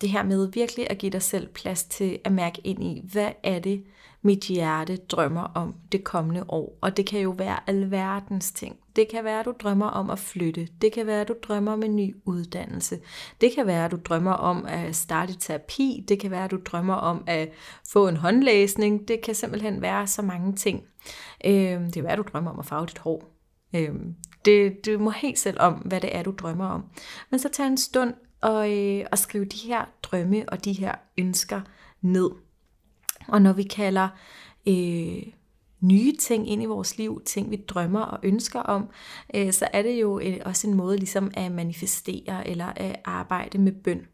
det 0.00 0.10
her 0.10 0.22
med 0.22 0.52
virkelig 0.52 0.90
at 0.90 0.98
give 0.98 1.12
dig 1.12 1.22
selv 1.22 1.48
plads 1.48 1.84
til 1.84 2.18
at 2.24 2.32
mærke 2.32 2.60
ind 2.64 2.84
i, 2.84 3.02
hvad 3.12 3.30
er 3.42 3.58
det, 3.58 3.84
mit 4.24 4.44
hjerte 4.44 4.96
drømmer 4.96 5.42
om 5.42 5.74
det 5.92 6.04
kommende 6.04 6.44
år. 6.48 6.78
Og 6.80 6.96
det 6.96 7.06
kan 7.06 7.20
jo 7.20 7.30
være 7.30 7.58
alverdens 7.66 8.52
ting. 8.52 8.76
Det 8.96 9.08
kan 9.08 9.24
være, 9.24 9.40
at 9.40 9.46
du 9.46 9.54
drømmer 9.62 9.86
om 9.86 10.10
at 10.10 10.18
flytte. 10.18 10.68
Det 10.80 10.92
kan 10.92 11.06
være, 11.06 11.20
at 11.20 11.28
du 11.28 11.34
drømmer 11.42 11.72
om 11.72 11.82
en 11.82 11.96
ny 11.96 12.16
uddannelse. 12.24 12.98
Det 13.40 13.52
kan 13.54 13.66
være, 13.66 13.84
at 13.84 13.90
du 13.90 13.98
drømmer 14.04 14.32
om 14.32 14.64
at 14.68 14.96
starte 14.96 15.38
terapi. 15.38 16.04
Det 16.08 16.20
kan 16.20 16.30
være, 16.30 16.44
at 16.44 16.50
du 16.50 16.58
drømmer 16.64 16.94
om 16.94 17.24
at 17.26 17.48
få 17.88 18.08
en 18.08 18.16
håndlæsning. 18.16 19.08
Det 19.08 19.20
kan 19.20 19.34
simpelthen 19.34 19.82
være 19.82 20.06
så 20.06 20.22
mange 20.22 20.52
ting. 20.52 20.82
Øhm, 21.44 21.84
det 21.84 21.94
kan 21.94 22.04
være, 22.04 22.12
at 22.12 22.18
du 22.18 22.24
drømmer 22.32 22.50
om 22.50 22.58
at 22.58 22.66
farve 22.66 22.86
dit 22.86 22.98
hår. 22.98 23.24
Øhm, 23.76 24.14
det, 24.44 24.86
du 24.86 24.98
må 24.98 25.10
helt 25.10 25.38
selv 25.38 25.60
om, 25.60 25.72
hvad 25.72 26.00
det 26.00 26.16
er, 26.16 26.22
du 26.22 26.34
drømmer 26.38 26.66
om. 26.66 26.84
Men 27.30 27.40
så 27.40 27.48
tag 27.48 27.66
en 27.66 27.76
stund 27.76 28.14
og, 28.40 28.72
øh, 28.72 29.06
og 29.12 29.18
skriv 29.18 29.46
de 29.46 29.68
her 29.68 29.84
drømme 30.02 30.48
og 30.48 30.64
de 30.64 30.72
her 30.72 30.94
ønsker 31.18 31.60
ned. 32.00 32.30
Og 33.28 33.42
når 33.42 33.52
vi 33.52 33.62
kalder 33.62 34.08
øh, 34.68 35.22
nye 35.80 36.16
ting 36.16 36.50
ind 36.50 36.62
i 36.62 36.66
vores 36.66 36.98
liv, 36.98 37.22
ting 37.26 37.50
vi 37.50 37.56
drømmer 37.56 38.00
og 38.00 38.18
ønsker 38.22 38.60
om, 38.60 38.88
øh, 39.34 39.52
så 39.52 39.68
er 39.72 39.82
det 39.82 40.00
jo 40.00 40.20
øh, 40.20 40.36
også 40.44 40.68
en 40.68 40.74
måde 40.74 40.96
ligesom 40.96 41.30
at 41.34 41.52
manifestere 41.52 42.48
eller 42.48 42.72
at 42.76 43.00
arbejde 43.04 43.58
med 43.58 43.72
bøn. 43.72 44.06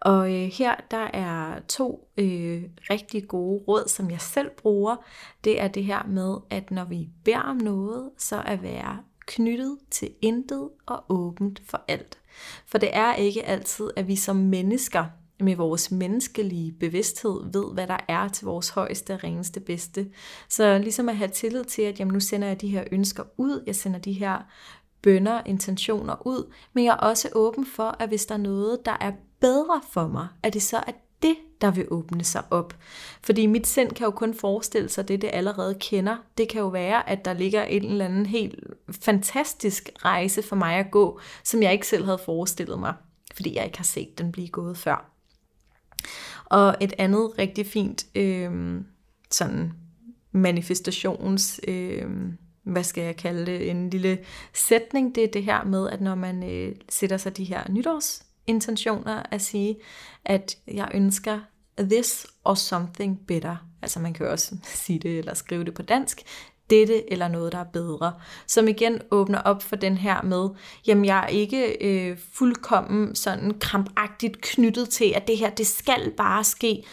Og 0.00 0.34
øh, 0.34 0.50
her 0.52 0.74
der 0.90 1.08
er 1.12 1.60
to 1.68 2.08
øh, 2.16 2.62
rigtig 2.90 3.28
gode 3.28 3.64
råd, 3.68 3.88
som 3.88 4.10
jeg 4.10 4.20
selv 4.20 4.50
bruger. 4.50 4.96
Det 5.44 5.60
er 5.60 5.68
det 5.68 5.84
her 5.84 6.06
med, 6.06 6.36
at 6.50 6.70
når 6.70 6.84
vi 6.84 7.08
beder 7.24 7.38
om 7.38 7.56
noget, 7.56 8.10
så 8.18 8.42
at 8.46 8.62
være 8.62 8.98
knyttet 9.26 9.78
til 9.90 10.10
intet 10.22 10.68
og 10.86 11.04
åbent 11.08 11.62
for 11.64 11.84
alt. 11.88 12.18
For 12.66 12.78
det 12.78 12.88
er 12.92 13.14
ikke 13.14 13.44
altid, 13.44 13.90
at 13.96 14.08
vi 14.08 14.16
som 14.16 14.36
mennesker 14.36 15.04
med 15.40 15.56
vores 15.56 15.90
menneskelige 15.90 16.72
bevidsthed 16.72 17.52
ved, 17.52 17.74
hvad 17.74 17.86
der 17.86 17.98
er 18.08 18.28
til 18.28 18.44
vores 18.44 18.68
højeste 18.68 19.16
reneste 19.16 19.60
bedste. 19.60 20.10
Så 20.48 20.78
ligesom 20.78 21.08
at 21.08 21.16
have 21.16 21.30
tillid 21.30 21.64
til, 21.64 21.82
at 21.82 22.00
jamen, 22.00 22.14
nu 22.14 22.20
sender 22.20 22.48
jeg 22.48 22.60
de 22.60 22.68
her 22.68 22.84
ønsker 22.92 23.22
ud, 23.36 23.62
jeg 23.66 23.76
sender 23.76 23.98
de 23.98 24.12
her 24.12 24.38
bønder, 25.02 25.42
intentioner 25.46 26.26
ud, 26.26 26.52
men 26.72 26.84
jeg 26.84 26.92
er 26.92 26.96
også 26.96 27.28
åben 27.34 27.66
for, 27.66 27.96
at 27.98 28.08
hvis 28.08 28.26
der 28.26 28.34
er 28.34 28.38
noget, 28.38 28.86
der 28.86 28.96
er 29.00 29.12
bedre 29.40 29.80
for 29.90 30.06
mig, 30.06 30.28
at 30.42 30.54
det 30.54 30.62
så 30.62 30.76
er 30.76 30.92
det, 31.22 31.36
der 31.60 31.70
vil 31.70 31.86
åbne 31.90 32.24
sig 32.24 32.42
op. 32.50 32.74
Fordi 33.22 33.46
mit 33.46 33.66
sind 33.66 33.90
kan 33.90 34.04
jo 34.04 34.10
kun 34.10 34.34
forestille 34.34 34.88
sig 34.88 35.08
det, 35.08 35.22
det 35.22 35.30
allerede 35.32 35.76
kender. 35.80 36.16
Det 36.38 36.48
kan 36.48 36.60
jo 36.60 36.68
være, 36.68 37.08
at 37.08 37.24
der 37.24 37.32
ligger 37.32 37.62
en 37.62 37.84
eller 37.84 38.04
anden 38.04 38.26
helt 38.26 38.64
fantastisk 39.00 39.90
rejse 40.04 40.42
for 40.42 40.56
mig 40.56 40.74
at 40.74 40.90
gå, 40.90 41.20
som 41.44 41.62
jeg 41.62 41.72
ikke 41.72 41.86
selv 41.86 42.04
havde 42.04 42.18
forestillet 42.24 42.78
mig, 42.78 42.94
fordi 43.34 43.56
jeg 43.56 43.64
ikke 43.64 43.78
har 43.78 43.84
set 43.84 44.18
den 44.18 44.32
blive 44.32 44.48
gået 44.48 44.78
før. 44.78 45.15
Og 46.44 46.76
et 46.80 46.92
andet 46.98 47.38
rigtig 47.38 47.66
fint 47.66 48.06
øh, 48.14 48.80
sådan 49.30 49.72
manifestations, 50.32 51.60
øh, 51.68 52.06
hvad 52.62 52.84
skal 52.84 53.04
jeg 53.04 53.16
kalde 53.16 53.46
det, 53.46 53.70
en 53.70 53.90
lille 53.90 54.18
sætning, 54.54 55.14
det 55.14 55.24
er 55.24 55.28
det 55.28 55.44
her 55.44 55.64
med, 55.64 55.88
at 55.90 56.00
når 56.00 56.14
man 56.14 56.50
øh, 56.50 56.74
sætter 56.88 57.16
sig 57.16 57.36
de 57.36 57.44
her 57.44 57.70
nytårsintentioner 57.70 59.22
at 59.30 59.42
sige, 59.42 59.76
at 60.24 60.56
jeg 60.68 60.90
ønsker 60.94 61.40
this 61.78 62.26
or 62.44 62.54
something 62.54 63.26
better. 63.26 63.56
Altså 63.82 64.00
man 64.00 64.14
kan 64.14 64.26
jo 64.26 64.32
også 64.32 64.56
sige 64.84 64.98
det 64.98 65.18
eller 65.18 65.34
skrive 65.34 65.64
det 65.64 65.74
på 65.74 65.82
dansk 65.82 66.22
dette 66.70 67.12
eller 67.12 67.28
noget, 67.28 67.52
der 67.52 67.58
er 67.58 67.64
bedre. 67.64 68.12
Som 68.46 68.68
igen 68.68 69.00
åbner 69.10 69.38
op 69.38 69.62
for 69.62 69.76
den 69.76 69.96
her 69.96 70.22
med, 70.22 70.48
jamen 70.86 71.04
jeg 71.04 71.18
er 71.18 71.26
ikke 71.26 71.76
øh, 71.80 72.18
fuldkommen 72.32 73.14
sådan 73.14 73.58
krampagtigt 73.60 74.40
knyttet 74.40 74.88
til, 74.88 75.12
at 75.16 75.28
det 75.28 75.38
her, 75.38 75.50
det 75.50 75.66
skal 75.66 76.12
bare 76.16 76.44
ske. 76.44 76.84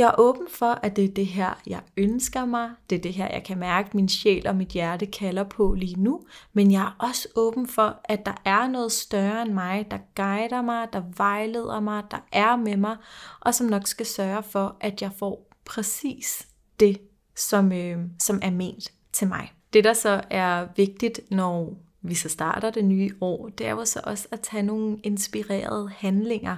Jeg 0.00 0.06
er 0.06 0.14
åben 0.18 0.46
for, 0.50 0.78
at 0.82 0.96
det 0.96 1.04
er 1.04 1.14
det 1.14 1.26
her, 1.26 1.60
jeg 1.66 1.80
ønsker 1.96 2.44
mig. 2.44 2.70
Det 2.90 2.98
er 2.98 3.02
det 3.02 3.12
her, 3.12 3.28
jeg 3.32 3.44
kan 3.44 3.58
mærke, 3.58 3.86
at 3.86 3.94
min 3.94 4.08
sjæl 4.08 4.46
og 4.46 4.56
mit 4.56 4.68
hjerte 4.68 5.06
kalder 5.06 5.44
på 5.44 5.74
lige 5.74 6.02
nu. 6.02 6.20
Men 6.52 6.72
jeg 6.72 6.82
er 6.82 6.96
også 6.98 7.28
åben 7.36 7.68
for, 7.68 8.00
at 8.04 8.26
der 8.26 8.42
er 8.44 8.68
noget 8.68 8.92
større 8.92 9.42
end 9.42 9.52
mig, 9.52 9.86
der 9.90 9.98
guider 10.14 10.62
mig, 10.62 10.88
der 10.92 11.02
vejleder 11.16 11.80
mig, 11.80 12.02
der 12.10 12.18
er 12.32 12.56
med 12.56 12.76
mig, 12.76 12.96
og 13.40 13.54
som 13.54 13.66
nok 13.66 13.86
skal 13.86 14.06
sørge 14.06 14.42
for, 14.42 14.76
at 14.80 15.02
jeg 15.02 15.10
får 15.18 15.48
præcis 15.64 16.48
det, 16.80 17.00
som, 17.36 17.72
øh, 17.72 17.98
som 18.18 18.38
er 18.42 18.50
ment 18.50 18.92
til 19.12 19.28
mig. 19.28 19.52
Det, 19.72 19.84
der 19.84 19.92
så 19.92 20.20
er 20.30 20.66
vigtigt, 20.76 21.20
når 21.30 21.74
vi 22.02 22.14
så 22.14 22.28
starter 22.28 22.70
det 22.70 22.84
nye 22.84 23.10
år, 23.20 23.48
det 23.48 23.66
er 23.66 23.70
jo 23.70 23.84
så 23.84 24.00
også 24.04 24.28
at 24.30 24.40
tage 24.40 24.62
nogle 24.62 24.98
inspirerede 25.02 25.90
handlinger 25.96 26.56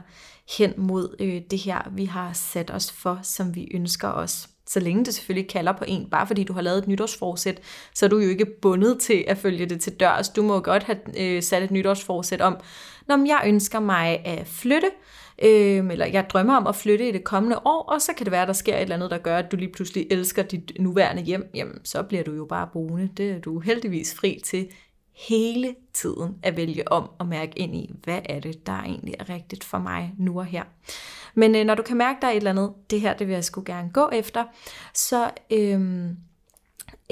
hen 0.59 0.75
mod 0.77 1.17
øh, 1.21 1.43
det 1.51 1.59
her, 1.59 1.91
vi 1.93 2.05
har 2.05 2.33
sat 2.33 2.71
os 2.71 2.93
for, 2.93 3.19
som 3.23 3.55
vi 3.55 3.69
ønsker 3.75 4.09
os. 4.09 4.49
Så 4.67 4.81
længe 4.81 5.05
det 5.05 5.15
selvfølgelig 5.15 5.51
kalder 5.51 5.73
på 5.73 5.85
en, 5.89 6.11
bare 6.11 6.27
fordi 6.27 6.45
du 6.45 6.53
har 6.53 6.61
lavet 6.61 6.79
et 6.79 6.89
nytårsforsæt, 6.89 7.61
så 7.95 8.05
er 8.05 8.09
du 8.09 8.19
jo 8.19 8.29
ikke 8.29 8.47
bundet 8.63 9.01
til 9.01 9.25
at 9.29 9.39
følge 9.39 9.67
det 9.67 9.81
til 9.81 9.93
dørs. 9.93 10.29
Du 10.29 10.43
må 10.43 10.61
godt 10.61 10.83
have 10.83 10.99
øh, 11.19 11.43
sat 11.43 11.63
et 11.63 11.71
nytårsforsæt 11.71 12.41
om, 12.41 12.57
når 13.09 13.27
jeg 13.27 13.43
ønsker 13.47 13.81
mig 13.81 14.27
at 14.27 14.47
flytte, 14.47 14.87
øh, 14.87 14.93
øh, 15.43 15.87
eller 15.91 16.07
jeg 16.07 16.31
drømmer 16.31 16.57
om 16.57 16.67
at 16.67 16.77
flytte 16.77 17.09
i 17.09 17.13
det 17.13 17.25
kommende 17.25 17.59
år, 17.65 17.83
og 17.83 18.03
så 18.03 18.13
kan 18.13 18.27
det 18.27 18.33
være, 18.33 18.47
der 18.47 18.53
sker 18.53 18.77
et 18.77 18.83
eller 18.83 18.97
andet, 18.97 19.11
der 19.11 19.19
gør, 19.19 19.37
at 19.37 19.53
du 19.53 19.57
lige 19.57 19.73
pludselig 19.73 20.07
elsker 20.11 20.43
dit 20.43 20.73
nuværende 20.79 21.23
hjem, 21.23 21.51
jamen 21.55 21.85
så 21.85 22.03
bliver 22.03 22.25
du 22.25 22.33
jo 22.33 22.45
bare 22.45 22.69
boende. 22.73 23.11
Det 23.17 23.31
er 23.31 23.39
du 23.39 23.61
heldigvis 23.61 24.15
fri 24.15 24.41
til 24.45 24.69
hele 25.29 25.75
tiden 25.93 26.37
at 26.43 26.57
vælge 26.57 26.93
om 26.93 27.11
og 27.19 27.27
mærke 27.27 27.59
ind 27.59 27.75
i, 27.75 27.91
hvad 28.05 28.21
er 28.25 28.41
det, 28.41 28.67
der 28.67 28.73
egentlig 28.73 29.15
er 29.19 29.29
rigtigt 29.29 29.65
for 29.65 29.79
mig 29.79 30.15
nu 30.19 30.39
og 30.39 30.47
her. 30.47 30.63
Men 31.35 31.55
øh, 31.55 31.65
når 31.65 31.75
du 31.75 31.83
kan 31.83 31.97
mærke, 31.97 32.19
der 32.21 32.27
er 32.27 32.31
et 32.31 32.37
eller 32.37 32.51
andet, 32.51 32.73
det 32.91 33.01
her, 33.01 33.15
det 33.15 33.27
vil 33.27 33.35
jeg 33.35 33.45
skulle 33.45 33.75
gerne 33.75 33.91
gå 33.91 34.09
efter, 34.13 34.45
så 34.95 35.31
øh, 35.51 36.07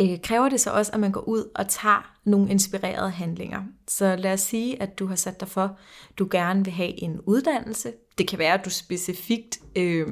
øh, 0.00 0.20
kræver 0.22 0.48
det 0.48 0.60
så 0.60 0.70
også, 0.70 0.92
at 0.92 1.00
man 1.00 1.12
går 1.12 1.20
ud 1.20 1.50
og 1.54 1.68
tager 1.68 2.16
nogle 2.24 2.50
inspirerede 2.50 3.10
handlinger. 3.10 3.62
Så 3.88 4.16
lad 4.16 4.32
os 4.32 4.40
sige, 4.40 4.82
at 4.82 4.98
du 4.98 5.06
har 5.06 5.16
sat 5.16 5.40
dig 5.40 5.48
for, 5.48 5.78
du 6.18 6.28
gerne 6.30 6.64
vil 6.64 6.72
have 6.72 7.02
en 7.02 7.20
uddannelse. 7.20 7.92
Det 8.20 8.28
kan 8.28 8.38
være, 8.38 8.54
at 8.54 8.64
du 8.64 8.70
specifikt 8.70 9.58
øh, 9.76 10.06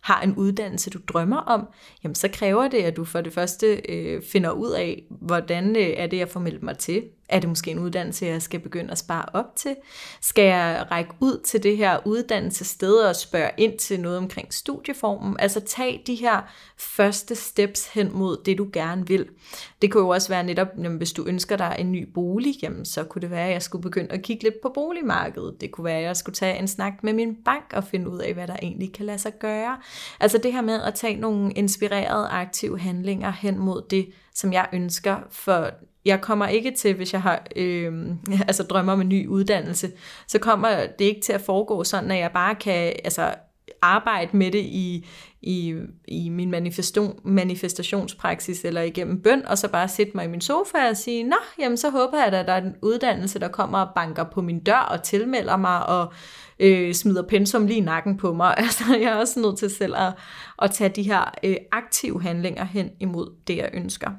har 0.00 0.22
en 0.22 0.34
uddannelse, 0.34 0.90
du 0.90 0.98
drømmer 1.08 1.36
om. 1.36 1.68
Jamen, 2.04 2.14
så 2.14 2.28
kræver 2.28 2.68
det, 2.68 2.78
at 2.78 2.96
du 2.96 3.04
for 3.04 3.20
det 3.20 3.32
første 3.32 3.82
øh, 3.88 4.22
finder 4.22 4.50
ud 4.50 4.70
af, 4.70 5.04
hvordan 5.10 5.76
øh, 5.76 5.82
er 5.96 6.06
det, 6.06 6.16
jeg 6.16 6.28
får 6.28 6.40
meldt 6.40 6.62
mig 6.62 6.78
til. 6.78 7.02
Er 7.28 7.40
det 7.40 7.48
måske 7.48 7.70
en 7.70 7.78
uddannelse, 7.78 8.26
jeg 8.26 8.42
skal 8.42 8.60
begynde 8.60 8.90
at 8.90 8.98
spare 8.98 9.24
op 9.32 9.56
til? 9.56 9.76
Skal 10.20 10.44
jeg 10.44 10.86
række 10.90 11.10
ud 11.20 11.40
til 11.44 11.62
det 11.62 11.76
her 11.76 11.98
uddannelsessted 12.06 12.94
og 12.94 13.16
spørge 13.16 13.50
ind 13.56 13.78
til 13.78 14.00
noget 14.00 14.18
omkring 14.18 14.54
studieformen? 14.54 15.36
Altså 15.38 15.60
tag 15.60 16.02
de 16.06 16.14
her 16.14 16.40
første 16.78 17.34
steps 17.34 17.92
hen 17.92 18.10
mod 18.12 18.36
det, 18.44 18.58
du 18.58 18.68
gerne 18.72 19.06
vil. 19.06 19.28
Det 19.82 19.92
kunne 19.92 20.02
jo 20.02 20.08
også 20.08 20.28
være 20.28 20.44
netop, 20.44 20.68
jamen, 20.82 20.98
hvis 20.98 21.12
du 21.12 21.24
ønsker 21.26 21.56
dig 21.56 21.76
en 21.78 21.92
ny 21.92 22.12
bolig, 22.14 22.54
jamen, 22.62 22.84
så 22.84 23.04
kunne 23.04 23.22
det 23.22 23.30
være, 23.30 23.46
at 23.46 23.52
jeg 23.52 23.62
skulle 23.62 23.82
begynde 23.82 24.12
at 24.12 24.22
kigge 24.22 24.42
lidt 24.42 24.60
på 24.62 24.68
boligmarkedet. 24.74 25.60
Det 25.60 25.70
kunne 25.70 25.84
være, 25.84 25.98
at 25.98 26.04
jeg 26.04 26.16
skulle 26.16 26.36
tage 26.36 26.58
en 26.58 26.68
snak 26.68 26.92
med 27.02 27.12
min 27.12 27.36
bank 27.50 27.72
og 27.72 27.84
finde 27.84 28.10
ud 28.10 28.18
af, 28.18 28.34
hvad 28.34 28.46
der 28.46 28.56
egentlig 28.62 28.92
kan 28.92 29.06
lade 29.06 29.18
sig 29.18 29.32
gøre. 29.38 29.78
Altså 30.20 30.38
det 30.38 30.52
her 30.52 30.60
med 30.60 30.82
at 30.82 30.94
tage 30.94 31.16
nogle 31.16 31.52
inspirerede 31.52 32.28
aktive 32.28 32.78
handlinger 32.78 33.30
hen 33.30 33.58
mod 33.58 33.82
det, 33.90 34.08
som 34.34 34.52
jeg 34.52 34.68
ønsker, 34.72 35.16
for 35.30 35.70
jeg 36.04 36.20
kommer 36.20 36.46
ikke 36.46 36.70
til, 36.70 36.94
hvis 36.94 37.12
jeg 37.12 37.22
har 37.22 37.46
øh, 37.56 37.92
altså 38.48 38.62
drømmer 38.62 38.92
om 38.92 39.00
en 39.00 39.08
ny 39.08 39.26
uddannelse, 39.26 39.90
så 40.26 40.38
kommer 40.38 40.86
det 40.98 41.04
ikke 41.04 41.20
til 41.20 41.32
at 41.32 41.40
foregå 41.40 41.84
sådan, 41.84 42.10
at 42.10 42.18
jeg 42.18 42.30
bare 42.32 42.54
kan 42.54 42.92
altså, 43.04 43.34
arbejde 43.82 44.36
med 44.36 44.50
det 44.50 44.58
i, 44.58 45.06
i, 45.42 45.74
i 46.08 46.28
min 46.28 46.50
manifestation, 46.50 47.20
manifestationspraksis 47.24 48.64
eller 48.64 48.82
igennem 48.82 49.22
bøn, 49.22 49.46
og 49.46 49.58
så 49.58 49.68
bare 49.68 49.88
sætte 49.88 50.12
mig 50.14 50.24
i 50.24 50.28
min 50.28 50.40
sofa 50.40 50.88
og 50.90 50.96
sige, 50.96 51.24
nå, 51.24 51.36
jamen 51.58 51.76
så 51.76 51.90
håber 51.90 52.18
jeg, 52.18 52.26
at 52.26 52.46
der 52.46 52.52
er 52.52 52.62
en 52.62 52.74
uddannelse, 52.82 53.38
der 53.38 53.48
kommer 53.48 53.78
og 53.78 53.94
banker 53.94 54.24
på 54.24 54.42
min 54.42 54.60
dør 54.60 54.78
og 54.78 55.02
tilmelder 55.02 55.56
mig 55.56 55.86
og 55.86 56.12
øh, 56.58 56.94
smider 56.94 57.22
pensum 57.22 57.66
lige 57.66 57.78
i 57.78 57.84
nakken 57.84 58.16
på 58.16 58.32
mig. 58.32 58.54
Altså 58.70 58.84
jeg 59.00 59.12
er 59.12 59.16
også 59.16 59.40
nødt 59.40 59.58
til 59.58 59.70
selv 59.70 59.94
at, 59.96 60.12
at 60.62 60.70
tage 60.70 60.90
de 60.90 61.02
her 61.02 61.34
øh, 61.44 61.56
aktive 61.72 62.22
handlinger 62.22 62.64
hen 62.64 62.90
imod 63.00 63.34
det, 63.46 63.56
jeg 63.56 63.70
ønsker. 63.72 64.10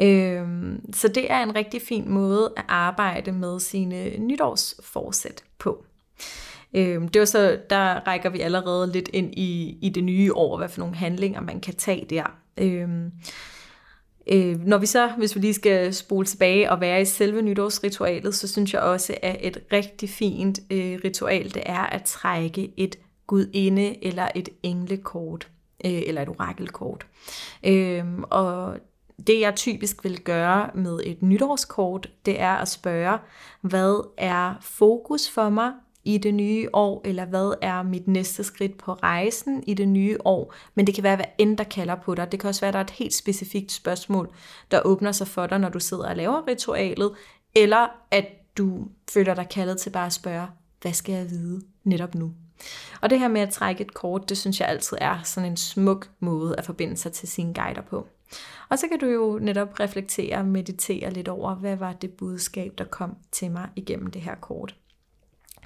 Øh, 0.00 0.46
så 0.92 1.08
det 1.08 1.32
er 1.32 1.42
en 1.42 1.54
rigtig 1.54 1.82
fin 1.82 2.10
måde 2.10 2.52
at 2.56 2.64
arbejde 2.68 3.32
med 3.32 3.60
sine 3.60 4.18
nytårsforsæt 4.18 5.44
på. 5.58 5.84
Øh, 6.74 7.02
det 7.14 7.18
var 7.18 7.24
så, 7.24 7.58
der 7.70 8.06
rækker 8.06 8.30
vi 8.30 8.40
allerede 8.40 8.92
lidt 8.92 9.10
ind 9.12 9.34
i, 9.34 9.78
i 9.82 9.88
det 9.88 10.04
nye 10.04 10.34
år, 10.34 10.56
hvad 10.56 10.68
for 10.68 10.80
nogle 10.80 10.94
handlinger 10.94 11.40
man 11.40 11.60
kan 11.60 11.74
tage 11.74 12.06
der. 12.10 12.36
Øh, 12.58 12.88
øh, 14.26 14.66
når 14.66 14.78
vi 14.78 14.86
så, 14.86 15.08
hvis 15.08 15.34
vi 15.34 15.40
lige 15.40 15.54
skal 15.54 15.94
spole 15.94 16.26
tilbage 16.26 16.70
og 16.70 16.80
være 16.80 17.00
i 17.00 17.04
selve 17.04 17.42
nytårsritualet, 17.42 18.34
så 18.34 18.48
synes 18.48 18.74
jeg 18.74 18.82
også, 18.82 19.14
at 19.22 19.36
et 19.40 19.58
rigtig 19.72 20.10
fint 20.10 20.60
øh, 20.70 20.98
ritual, 21.04 21.54
det 21.54 21.62
er 21.66 21.82
at 21.82 22.02
trække 22.04 22.72
et 22.76 22.96
gudinde 23.26 24.04
eller 24.04 24.28
et 24.34 24.48
englekort, 24.62 25.48
øh, 25.84 26.02
eller 26.06 26.22
et 26.22 26.28
orakelkort. 26.28 27.06
Øh, 27.64 28.04
og 28.22 28.76
det 29.26 29.40
jeg 29.40 29.56
typisk 29.56 30.04
vil 30.04 30.20
gøre 30.20 30.70
med 30.74 31.00
et 31.04 31.22
nytårskort, 31.22 32.10
det 32.26 32.40
er 32.40 32.54
at 32.54 32.68
spørge, 32.68 33.18
hvad 33.60 34.08
er 34.18 34.54
fokus 34.60 35.30
for 35.30 35.48
mig 35.48 35.72
i 36.04 36.18
det 36.18 36.34
nye 36.34 36.68
år, 36.72 37.02
eller 37.04 37.24
hvad 37.24 37.54
er 37.62 37.82
mit 37.82 38.08
næste 38.08 38.44
skridt 38.44 38.78
på 38.78 38.92
rejsen 38.92 39.64
i 39.66 39.74
det 39.74 39.88
nye 39.88 40.18
år. 40.24 40.54
Men 40.74 40.86
det 40.86 40.94
kan 40.94 41.04
være, 41.04 41.16
hvad 41.16 41.26
end 41.38 41.58
der 41.58 41.64
kalder 41.64 41.94
på 41.94 42.14
dig. 42.14 42.32
Det 42.32 42.40
kan 42.40 42.48
også 42.48 42.60
være, 42.60 42.68
at 42.68 42.72
der 42.72 42.80
er 42.80 42.84
et 42.84 42.90
helt 42.90 43.14
specifikt 43.14 43.72
spørgsmål, 43.72 44.30
der 44.70 44.80
åbner 44.84 45.12
sig 45.12 45.28
for 45.28 45.46
dig, 45.46 45.58
når 45.58 45.68
du 45.68 45.80
sidder 45.80 46.08
og 46.08 46.16
laver 46.16 46.48
ritualet, 46.48 47.12
eller 47.54 47.88
at 48.10 48.26
du 48.58 48.88
føler 49.10 49.34
dig 49.34 49.48
kaldet 49.48 49.78
til 49.78 49.90
bare 49.90 50.06
at 50.06 50.12
spørge, 50.12 50.46
hvad 50.82 50.92
skal 50.92 51.14
jeg 51.14 51.30
vide 51.30 51.62
netop 51.84 52.14
nu? 52.14 52.32
Og 53.00 53.10
det 53.10 53.20
her 53.20 53.28
med 53.28 53.40
at 53.40 53.50
trække 53.50 53.84
et 53.84 53.94
kort, 53.94 54.28
det 54.28 54.38
synes 54.38 54.60
jeg 54.60 54.68
altid 54.68 54.98
er 55.00 55.22
sådan 55.24 55.50
en 55.50 55.56
smuk 55.56 56.10
måde 56.20 56.56
at 56.56 56.64
forbinde 56.64 56.96
sig 56.96 57.12
til 57.12 57.28
sine 57.28 57.54
guider 57.54 57.82
på. 57.82 58.08
Og 58.68 58.78
så 58.78 58.88
kan 58.88 58.98
du 58.98 59.06
jo 59.06 59.38
netop 59.42 59.80
reflektere 59.80 60.36
og 60.36 60.44
meditere 60.44 61.12
lidt 61.12 61.28
over, 61.28 61.54
hvad 61.54 61.76
var 61.76 61.92
det 61.92 62.10
budskab, 62.10 62.72
der 62.78 62.84
kom 62.84 63.16
til 63.32 63.50
mig 63.50 63.68
igennem 63.76 64.10
det 64.10 64.22
her 64.22 64.34
kort. 64.34 64.74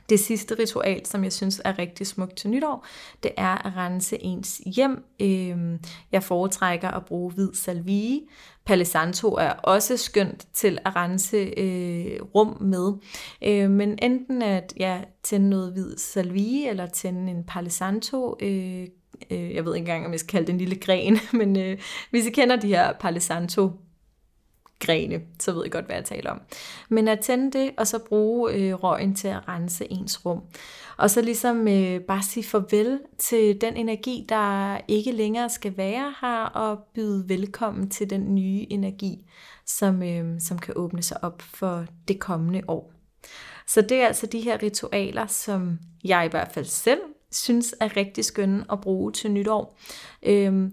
Det 0.08 0.20
sidste 0.20 0.54
ritual, 0.58 1.06
som 1.06 1.25
jeg 1.25 1.32
synes 1.32 1.61
er 1.64 1.78
rigtig 1.78 2.06
smukt 2.06 2.37
til 2.37 2.50
nytår, 2.50 2.87
det 3.23 3.30
er 3.37 3.66
at 3.66 3.76
rense 3.76 4.18
ens 4.20 4.61
hjem. 4.66 5.04
Øhm, 5.20 5.78
jeg 6.12 6.23
foretrækker 6.23 6.88
at 6.88 7.04
bruge 7.04 7.32
hvid 7.32 7.54
salvie. 7.54 8.20
Palisanto 8.66 9.28
er 9.28 9.50
også 9.50 9.96
skønt 9.96 10.46
til 10.52 10.78
at 10.84 10.96
rense 10.96 11.37
øh, 11.37 12.23
rum 12.34 12.62
med. 12.62 12.92
Øh, 13.42 13.70
men 13.70 13.99
enten 14.02 14.42
at 14.42 14.75
ja, 14.76 15.00
tænde 15.23 15.50
noget 15.50 15.73
hvid 15.73 15.96
salvie, 15.96 16.70
eller 16.70 16.87
tænde 16.87 17.30
en 17.30 17.44
palisanto 17.44 18.37
øh, 18.40 18.87
øh, 19.30 19.54
jeg 19.54 19.64
ved 19.64 19.75
ikke 19.75 19.82
engang, 19.82 20.06
om 20.06 20.12
jeg 20.12 20.20
skal 20.20 20.30
kalde 20.30 20.46
det 20.46 20.52
en 20.52 20.58
lille 20.58 20.76
gren, 20.76 21.18
men 21.38 21.58
øh, 21.58 21.78
hvis 22.11 22.26
I 22.26 22.30
kender 22.30 22.56
de 22.56 22.68
her 22.68 22.92
palisanto 22.92 23.73
grene, 24.81 25.21
så 25.40 25.52
ved 25.52 25.64
I 25.64 25.69
godt, 25.69 25.87
hvad 25.87 25.97
jeg 25.97 26.04
taler 26.04 26.31
om. 26.31 26.40
Men 26.88 27.09
at 27.09 27.21
tænde 27.21 27.59
det, 27.59 27.71
og 27.76 27.87
så 27.87 27.99
bruge 27.99 28.52
øh, 28.52 28.75
røgen 28.75 29.14
til 29.14 29.28
at 29.28 29.49
rense 29.49 29.87
ens 29.93 30.26
rum. 30.26 30.43
Og 30.97 31.11
så 31.11 31.23
ligesom 31.23 31.69
øh, 31.69 32.00
bare 32.00 32.23
sige 32.23 32.45
farvel 32.45 33.00
til 33.19 33.61
den 33.61 33.76
energi, 33.76 34.26
der 34.28 34.78
ikke 34.88 35.12
længere 35.12 35.50
skal 35.50 35.76
være 35.76 36.14
her, 36.21 36.45
og 36.45 36.78
byde 36.95 37.28
velkommen 37.28 37.90
til 37.90 38.11
den 38.11 38.35
nye 38.35 38.66
energi, 38.71 39.26
som, 39.66 40.02
øh, 40.02 40.40
som 40.40 40.59
kan 40.59 40.75
åbne 40.76 41.02
sig 41.02 41.25
op 41.25 41.43
for 41.43 41.85
det 42.09 42.21
kommende 42.21 42.62
år. 42.69 42.93
Så 43.66 43.81
det 43.81 44.02
er 44.02 44.07
altså 44.07 44.26
de 44.26 44.40
her 44.40 44.62
ritualer, 44.62 45.26
som 45.26 45.78
jeg 46.04 46.26
i 46.26 46.28
hvert 46.28 46.52
fald 46.52 46.64
selv 46.64 47.00
synes 47.33 47.75
er 47.81 47.97
rigtig 47.97 48.25
skønne 48.25 48.64
at 48.73 48.81
bruge 48.81 49.12
til 49.12 49.31
nytår. 49.31 49.78
Øhm, 50.23 50.73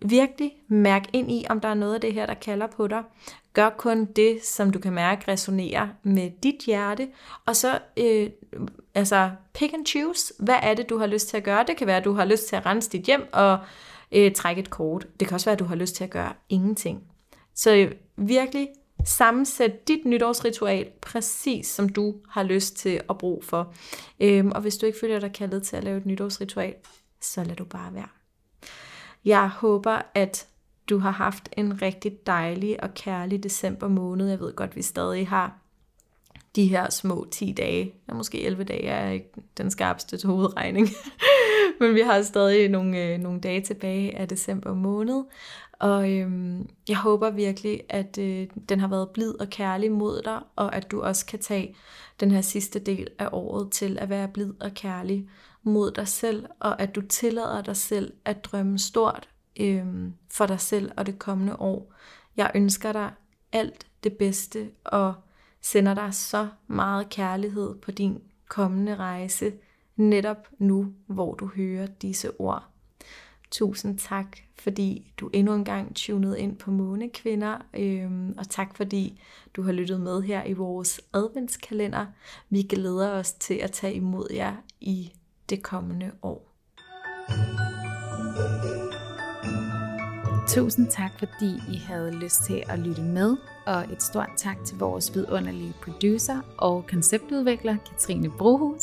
virkelig 0.00 0.52
mærk 0.68 1.04
ind 1.12 1.30
i, 1.30 1.44
om 1.50 1.60
der 1.60 1.68
er 1.68 1.74
noget 1.74 1.94
af 1.94 2.00
det 2.00 2.14
her, 2.14 2.26
der 2.26 2.34
kalder 2.34 2.66
på 2.66 2.86
dig. 2.86 3.02
Gør 3.52 3.70
kun 3.70 4.04
det, 4.04 4.44
som 4.44 4.70
du 4.70 4.78
kan 4.78 4.92
mærke 4.92 5.32
resonerer 5.32 5.88
med 6.02 6.30
dit 6.42 6.64
hjerte, 6.66 7.08
og 7.46 7.56
så 7.56 7.78
øh, 7.96 8.30
altså 8.94 9.30
pick 9.54 9.74
and 9.74 9.86
choose. 9.86 10.34
Hvad 10.38 10.56
er 10.62 10.74
det, 10.74 10.88
du 10.88 10.98
har 10.98 11.06
lyst 11.06 11.28
til 11.28 11.36
at 11.36 11.44
gøre? 11.44 11.64
Det 11.68 11.76
kan 11.76 11.86
være, 11.86 11.96
at 11.96 12.04
du 12.04 12.12
har 12.12 12.24
lyst 12.24 12.48
til 12.48 12.56
at 12.56 12.66
rense 12.66 12.90
dit 12.90 13.02
hjem 13.02 13.28
og 13.32 13.58
øh, 14.12 14.32
trække 14.32 14.60
et 14.60 14.70
kort. 14.70 15.06
Det 15.20 15.28
kan 15.28 15.34
også 15.34 15.46
være, 15.46 15.52
at 15.52 15.58
du 15.58 15.64
har 15.64 15.76
lyst 15.76 15.94
til 15.94 16.04
at 16.04 16.10
gøre 16.10 16.32
ingenting. 16.48 17.02
Så 17.54 17.74
øh, 17.74 17.92
virkelig 18.16 18.68
sammensæt 19.04 19.88
dit 19.88 20.04
nytårsritual 20.04 20.86
præcis 21.00 21.66
som 21.66 21.88
du 21.88 22.14
har 22.28 22.42
lyst 22.42 22.76
til 22.76 23.00
at 23.10 23.18
bruge 23.18 23.42
for. 23.42 23.74
Øhm, 24.20 24.52
og 24.52 24.60
hvis 24.60 24.76
du 24.76 24.86
ikke 24.86 24.98
føler 24.98 25.20
dig 25.20 25.32
kaldet 25.32 25.62
til 25.62 25.76
at 25.76 25.84
lave 25.84 25.96
et 25.96 26.06
nytårsritual, 26.06 26.74
så 27.20 27.44
lad 27.44 27.56
du 27.56 27.64
bare 27.64 27.94
være. 27.94 28.17
Jeg 29.24 29.48
håber, 29.48 30.02
at 30.14 30.46
du 30.88 30.98
har 30.98 31.10
haft 31.10 31.48
en 31.56 31.82
rigtig 31.82 32.26
dejlig 32.26 32.82
og 32.82 32.94
kærlig 32.94 33.42
december 33.42 33.88
måned. 33.88 34.28
Jeg 34.28 34.40
ved 34.40 34.52
godt, 34.52 34.76
vi 34.76 34.82
stadig 34.82 35.28
har 35.28 35.58
de 36.56 36.66
her 36.66 36.90
små 36.90 37.26
10 37.30 37.52
dage, 37.52 37.94
ja, 38.08 38.14
måske 38.14 38.44
11 38.44 38.64
dage 38.64 38.86
er 38.86 39.10
ikke 39.10 39.30
den 39.58 39.70
skarpeste 39.70 40.16
til 40.16 40.28
hovedregning, 40.28 40.88
men 41.80 41.94
vi 41.94 42.00
har 42.00 42.22
stadig 42.22 42.68
nogle, 42.68 43.04
øh, 43.04 43.18
nogle 43.18 43.40
dage 43.40 43.60
tilbage 43.60 44.18
af 44.18 44.28
december 44.28 44.74
måned, 44.74 45.24
og 45.72 46.10
øhm, 46.12 46.68
jeg 46.88 46.96
håber 46.96 47.30
virkelig, 47.30 47.82
at 47.88 48.18
øh, 48.18 48.46
den 48.68 48.80
har 48.80 48.88
været 48.88 49.10
blid 49.10 49.40
og 49.40 49.50
kærlig 49.50 49.92
mod 49.92 50.22
dig, 50.24 50.40
og 50.56 50.76
at 50.76 50.90
du 50.90 51.02
også 51.02 51.26
kan 51.26 51.38
tage 51.38 51.76
den 52.20 52.30
her 52.30 52.40
sidste 52.40 52.78
del 52.78 53.08
af 53.18 53.28
året 53.32 53.70
til 53.70 53.98
at 53.98 54.08
være 54.08 54.28
blid 54.28 54.52
og 54.60 54.74
kærlig 54.74 55.28
mod 55.62 55.90
dig 55.90 56.08
selv, 56.08 56.46
og 56.60 56.80
at 56.80 56.94
du 56.94 57.00
tillader 57.00 57.62
dig 57.62 57.76
selv 57.76 58.12
at 58.24 58.44
drømme 58.44 58.78
stort 58.78 59.28
øh, 59.60 59.86
for 60.30 60.46
dig 60.46 60.60
selv 60.60 60.92
og 60.96 61.06
det 61.06 61.18
kommende 61.18 61.56
år. 61.56 61.92
Jeg 62.36 62.50
ønsker 62.54 62.92
dig 62.92 63.10
alt 63.52 63.86
det 64.04 64.12
bedste, 64.12 64.70
og 64.84 65.14
sender 65.60 65.94
dig 65.94 66.14
så 66.14 66.48
meget 66.66 67.08
kærlighed 67.08 67.74
på 67.74 67.90
din 67.90 68.22
kommende 68.48 68.96
rejse, 68.96 69.52
netop 69.96 70.48
nu, 70.58 70.92
hvor 71.06 71.34
du 71.34 71.46
hører 71.46 71.86
disse 71.86 72.40
ord. 72.40 72.64
Tusind 73.50 73.98
tak, 73.98 74.36
fordi 74.58 75.12
du 75.16 75.30
endnu 75.32 75.54
en 75.54 75.64
gang 75.64 75.96
tunede 75.96 76.40
ind 76.40 76.56
på 76.56 76.70
Månekvinder, 76.70 77.58
øhm, 77.74 78.34
og 78.38 78.48
tak 78.48 78.76
fordi 78.76 79.20
du 79.54 79.62
har 79.62 79.72
lyttet 79.72 80.00
med 80.00 80.22
her 80.22 80.44
i 80.44 80.52
vores 80.52 81.00
adventskalender. 81.12 82.06
Vi 82.50 82.62
glæder 82.62 83.10
os 83.10 83.32
til 83.32 83.54
at 83.54 83.72
tage 83.72 83.94
imod 83.94 84.26
jer 84.34 84.56
i 84.80 85.12
det 85.50 85.62
kommende 85.62 86.10
år. 86.22 86.44
Tusind 90.48 90.88
tak, 90.90 91.10
fordi 91.18 91.54
I 91.72 91.76
havde 91.76 92.10
lyst 92.10 92.44
til 92.44 92.62
at 92.68 92.78
lytte 92.78 93.02
med, 93.02 93.36
og 93.66 93.84
et 93.92 94.02
stort 94.02 94.30
tak 94.36 94.56
til 94.64 94.78
vores 94.78 95.14
vidunderlige 95.14 95.74
producer 95.82 96.40
og 96.56 96.86
konceptudvikler, 96.86 97.76
Katrine 97.90 98.30
Brohus. 98.30 98.82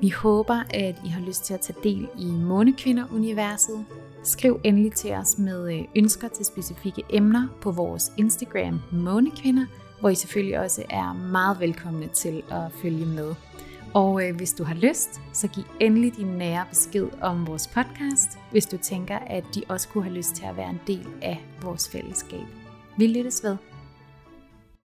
Vi 0.00 0.08
håber, 0.08 0.62
at 0.70 1.00
I 1.04 1.08
har 1.08 1.20
lyst 1.20 1.44
til 1.44 1.54
at 1.54 1.60
tage 1.60 1.78
del 1.82 2.08
i 2.18 2.26
Månekvinder-universet. 2.26 3.84
Skriv 4.22 4.60
endelig 4.64 4.92
til 4.92 5.12
os 5.12 5.38
med 5.38 5.74
øh, 5.74 5.84
ønsker 5.96 6.28
til 6.28 6.44
specifikke 6.44 7.02
emner 7.10 7.48
på 7.60 7.70
vores 7.70 8.12
Instagram 8.16 8.80
Månekvinder, 8.92 9.66
hvor 10.00 10.08
I 10.08 10.14
selvfølgelig 10.14 10.58
også 10.60 10.82
er 10.90 11.12
meget 11.12 11.60
velkomne 11.60 12.08
til 12.08 12.42
at 12.50 12.72
følge 12.82 13.06
med. 13.06 13.34
Og 13.94 14.28
øh, 14.28 14.36
hvis 14.36 14.52
du 14.52 14.64
har 14.64 14.74
lyst, 14.74 15.20
så 15.32 15.48
giv 15.48 15.64
endelig 15.80 16.16
din 16.16 16.26
nære 16.26 16.64
besked 16.70 17.08
om 17.20 17.46
vores 17.46 17.68
podcast, 17.68 18.38
hvis 18.50 18.66
du 18.66 18.76
tænker, 18.76 19.18
at 19.18 19.44
de 19.54 19.62
også 19.68 19.88
kunne 19.88 20.04
have 20.04 20.14
lyst 20.14 20.34
til 20.34 20.44
at 20.44 20.56
være 20.56 20.70
en 20.70 20.80
del 20.86 21.06
af 21.22 21.44
vores 21.62 21.88
fællesskab. 21.88 22.46
Vi 22.98 23.06
lyttes 23.06 23.44
ved. 23.44 23.56